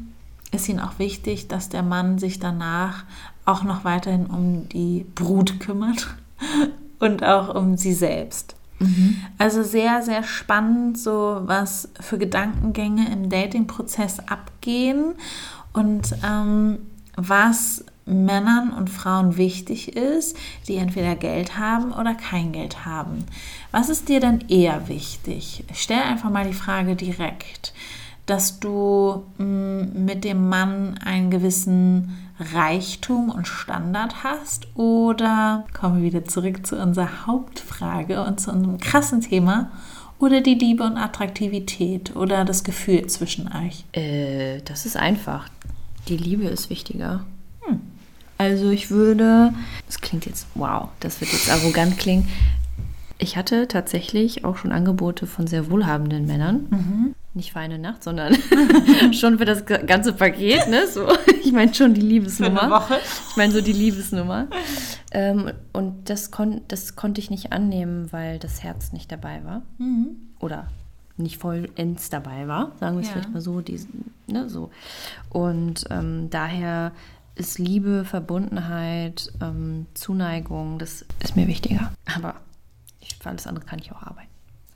[0.52, 3.04] ist ihnen auch wichtig, dass der Mann sich danach
[3.44, 6.08] auch noch weiterhin um die Brut kümmert
[6.98, 8.54] und auch um sie selbst.
[8.78, 9.16] Mhm.
[9.38, 15.14] Also sehr, sehr spannend, so was für Gedankengänge im Dating-Prozess abgehen
[15.72, 16.78] und ähm,
[17.16, 20.36] was Männern und Frauen wichtig ist,
[20.66, 23.24] die entweder Geld haben oder kein Geld haben.
[23.70, 25.64] Was ist dir denn eher wichtig?
[25.74, 27.72] Stell einfach mal die Frage direkt
[28.30, 34.68] dass du mm, mit dem Mann einen gewissen Reichtum und Standard hast?
[34.76, 39.70] Oder kommen wir wieder zurück zu unserer Hauptfrage und zu unserem krassen Thema?
[40.20, 43.84] Oder die Liebe und Attraktivität oder das Gefühl zwischen euch?
[43.92, 45.48] Äh, das ist einfach.
[46.08, 47.24] Die Liebe ist wichtiger.
[47.62, 47.80] Hm.
[48.38, 49.52] Also ich würde,
[49.86, 52.28] das klingt jetzt, wow, das wird jetzt arrogant klingen.
[53.18, 56.66] Ich hatte tatsächlich auch schon Angebote von sehr wohlhabenden Männern.
[56.70, 57.14] Mhm.
[57.32, 58.36] Nicht für eine Nacht, sondern
[59.12, 60.68] schon für das ganze Paket.
[60.68, 60.88] Ne?
[60.88, 61.08] So,
[61.44, 62.88] ich meine schon die Liebesnummer.
[63.30, 64.48] Ich meine so die Liebesnummer.
[65.12, 69.62] Ähm, und das, kon das konnte ich nicht annehmen, weil das Herz nicht dabei war.
[69.78, 70.16] Mhm.
[70.40, 70.66] Oder
[71.16, 73.12] nicht vollends dabei war, sagen wir es ja.
[73.12, 74.70] vielleicht mal so, diesen, ne, so.
[75.28, 76.92] Und ähm, daher
[77.36, 81.92] ist Liebe, Verbundenheit, ähm, Zuneigung, das ist mir wichtiger.
[82.16, 82.36] Aber
[83.22, 84.30] für alles andere kann ich auch arbeiten.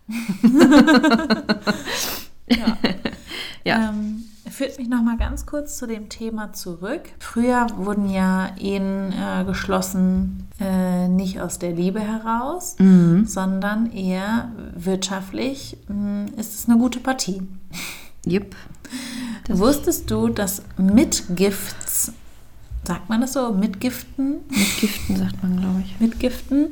[2.49, 2.77] ja.
[3.65, 3.89] ja.
[3.91, 7.03] Ähm, führt mich noch mal ganz kurz zu dem Thema zurück.
[7.19, 13.27] Früher wurden ja Ehen äh, geschlossen äh, nicht aus der Liebe heraus, mhm.
[13.27, 17.43] sondern eher wirtschaftlich mh, hm, ist es eine gute Partie.
[18.27, 18.55] Yep.
[19.49, 22.13] Wusstest du, dass Mitgifts
[22.87, 24.41] sagt man das so, Mitgiften?
[24.49, 26.01] Mitgiften sagt man, glaube ich.
[26.01, 26.69] Mitgiften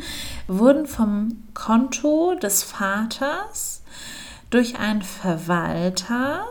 [0.46, 3.81] wurden vom Konto des Vaters
[4.52, 6.44] durch einen Verwalter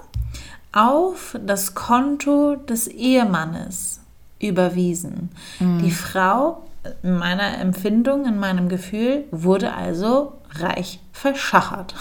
[0.74, 4.02] auf das Konto des Ehemannes
[4.40, 5.30] überwiesen.
[5.60, 5.80] Mhm.
[5.84, 6.66] Die Frau,
[7.04, 11.94] in meiner Empfindung, in meinem Gefühl, wurde also reich verschachert.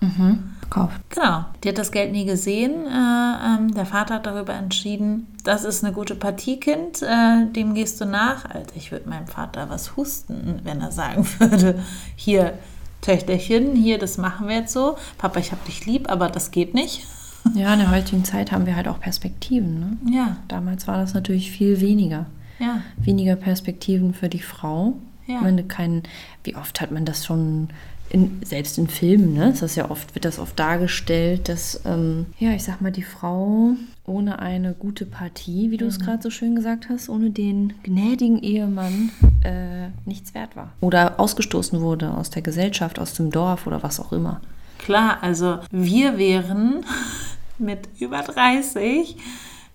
[0.00, 0.54] Mhm.
[1.10, 1.44] Genau.
[1.62, 2.86] Die hat das Geld nie gesehen.
[2.86, 7.74] Äh, ähm, der Vater hat darüber entschieden, das ist eine gute Partie, Kind, äh, dem
[7.74, 8.44] gehst du nach.
[8.46, 11.80] Also ich würde meinem Vater was husten, wenn er sagen würde,
[12.16, 12.58] hier,
[13.04, 14.96] Töchterchen, hier, das machen wir jetzt so.
[15.18, 17.06] Papa, ich hab dich lieb, aber das geht nicht.
[17.54, 19.98] Ja, in der heutigen Zeit haben wir halt auch Perspektiven.
[20.04, 20.16] Ne?
[20.16, 22.24] Ja, Damals war das natürlich viel weniger.
[22.58, 24.94] ja, Weniger Perspektiven für die Frau.
[25.26, 25.36] Ja.
[25.36, 26.02] Ich meine, kein,
[26.42, 27.68] wie oft hat man das schon,
[28.10, 29.50] in, selbst in Filmen, ne?
[29.50, 33.02] Das ist ja oft, wird das oft dargestellt, dass, ähm, ja, ich sag mal, die
[33.02, 33.74] Frau
[34.06, 38.42] ohne eine gute Partie, wie du es gerade so schön gesagt hast, ohne den gnädigen
[38.42, 39.10] Ehemann
[39.42, 40.72] äh, nichts wert war.
[40.80, 44.40] Oder ausgestoßen wurde aus der Gesellschaft, aus dem Dorf oder was auch immer.
[44.78, 45.18] klar.
[45.22, 46.84] Also wir wären
[47.58, 49.16] mit über 30,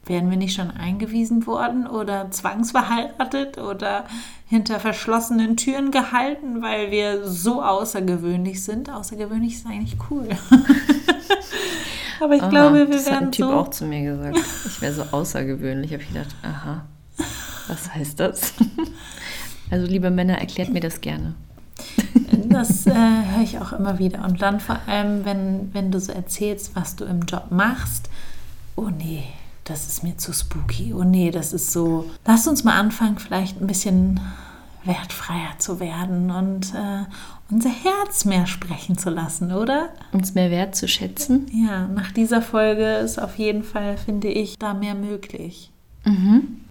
[0.09, 4.05] wären wir nicht schon eingewiesen worden oder zwangsverheiratet oder
[4.47, 8.89] hinter verschlossenen Türen gehalten, weil wir so außergewöhnlich sind.
[8.89, 10.27] Außergewöhnlich ist eigentlich cool.
[12.19, 13.53] Aber ich Aha, glaube, wir das hat werden ein Typ so.
[13.53, 14.39] auch zu mir gesagt.
[14.65, 15.93] Ich wäre so außergewöhnlich.
[15.93, 16.83] Habe ich gedacht, aha,
[17.67, 18.53] was heißt das?
[19.71, 21.35] Also liebe Männer, erklärt mir das gerne.
[22.47, 24.25] Das äh, höre ich auch immer wieder.
[24.25, 28.09] Und dann vor allem, wenn, wenn du so erzählst, was du im Job machst.
[28.75, 29.25] Oh nee,
[29.69, 30.93] das ist mir zu spooky.
[30.93, 32.09] Oh nee, das ist so.
[32.25, 34.19] Lass uns mal anfangen, vielleicht ein bisschen
[34.83, 37.05] wertfreier zu werden und äh,
[37.51, 39.89] unser Herz mehr sprechen zu lassen, oder?
[40.11, 41.47] Uns mehr wert zu schätzen.
[41.53, 45.71] Ja, nach dieser Folge ist auf jeden Fall, finde ich, da mehr möglich.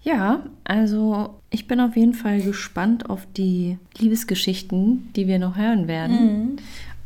[0.03, 5.87] Ja, also ich bin auf jeden Fall gespannt auf die Liebesgeschichten, die wir noch hören
[5.87, 6.57] werden.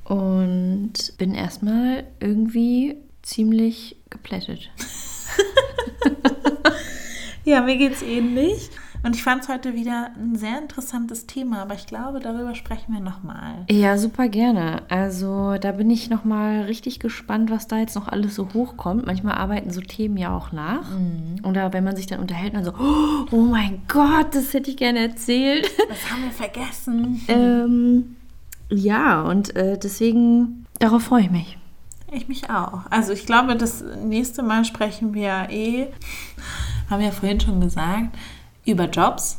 [0.05, 4.71] Und bin erstmal irgendwie ziemlich geplättet.
[7.45, 8.71] Ja, mir geht's ähnlich.
[9.05, 12.93] Und ich fand es heute wieder ein sehr interessantes Thema, aber ich glaube, darüber sprechen
[12.95, 13.67] wir nochmal.
[13.69, 14.83] Ja, super gerne.
[14.89, 19.05] Also da bin ich noch mal richtig gespannt, was da jetzt noch alles so hochkommt.
[19.05, 20.87] Manchmal arbeiten so Themen ja auch nach.
[21.43, 22.75] Oder wenn man sich dann unterhält, dann so,
[23.33, 25.69] oh mein Gott, das hätte ich gerne erzählt.
[25.89, 27.21] Das haben wir vergessen.
[27.29, 28.17] ähm,
[28.71, 31.59] ja, und äh, deswegen, darauf freue ich mich.
[32.15, 32.81] Ich mich auch.
[32.91, 35.87] Also ich glaube, das nächste Mal sprechen wir eh,
[36.91, 38.17] haben wir ja vorhin schon gesagt,
[38.67, 39.39] über Jobs.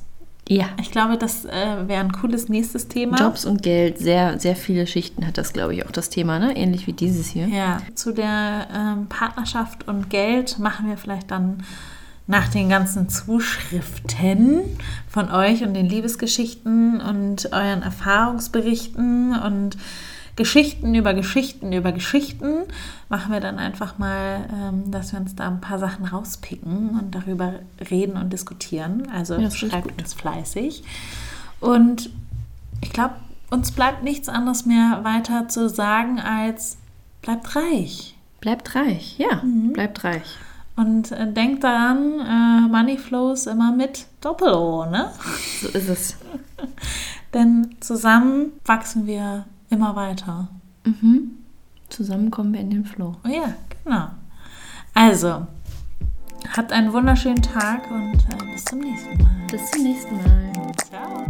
[0.50, 0.66] Ja.
[0.82, 3.18] Ich glaube, das äh, wäre ein cooles nächstes Thema.
[3.18, 6.58] Jobs und Geld, sehr, sehr viele Schichten hat das, glaube ich, auch das Thema, ne?
[6.58, 7.48] Ähnlich wie dieses hier.
[7.48, 11.64] Ja, zu der ähm, Partnerschaft und Geld machen wir vielleicht dann
[12.28, 14.62] nach den ganzen Zuschriften
[15.08, 19.78] von euch und den Liebesgeschichten und euren Erfahrungsberichten und
[20.36, 22.64] Geschichten über Geschichten über Geschichten,
[23.08, 27.14] machen wir dann einfach mal, ähm, dass wir uns da ein paar Sachen rauspicken und
[27.14, 27.54] darüber
[27.92, 29.08] reden und diskutieren.
[29.14, 30.84] Also Ja, schreibt uns fleißig.
[31.60, 32.10] Und
[32.82, 33.16] ich glaube,
[33.52, 36.78] uns bleibt nichts anderes mehr weiter zu sagen als
[37.22, 38.16] bleibt reich.
[38.42, 40.38] Bleibt reich, ja, bleibt reich.
[40.76, 45.12] Und äh, denkt daran, äh, Money flows immer mit Doppel-O, ne?
[45.62, 46.18] So ist es.
[47.34, 50.50] Denn zusammen wachsen wir Immer weiter.
[50.86, 51.32] Mhm.
[51.90, 53.16] Zusammen kommen wir in den Flow.
[53.26, 54.10] Oh ja, genau.
[54.94, 55.48] Also,
[56.56, 59.48] habt einen wunderschönen Tag und äh, bis zum nächsten Mal.
[59.50, 60.74] Bis zum nächsten Mal.
[60.88, 61.26] Ciao.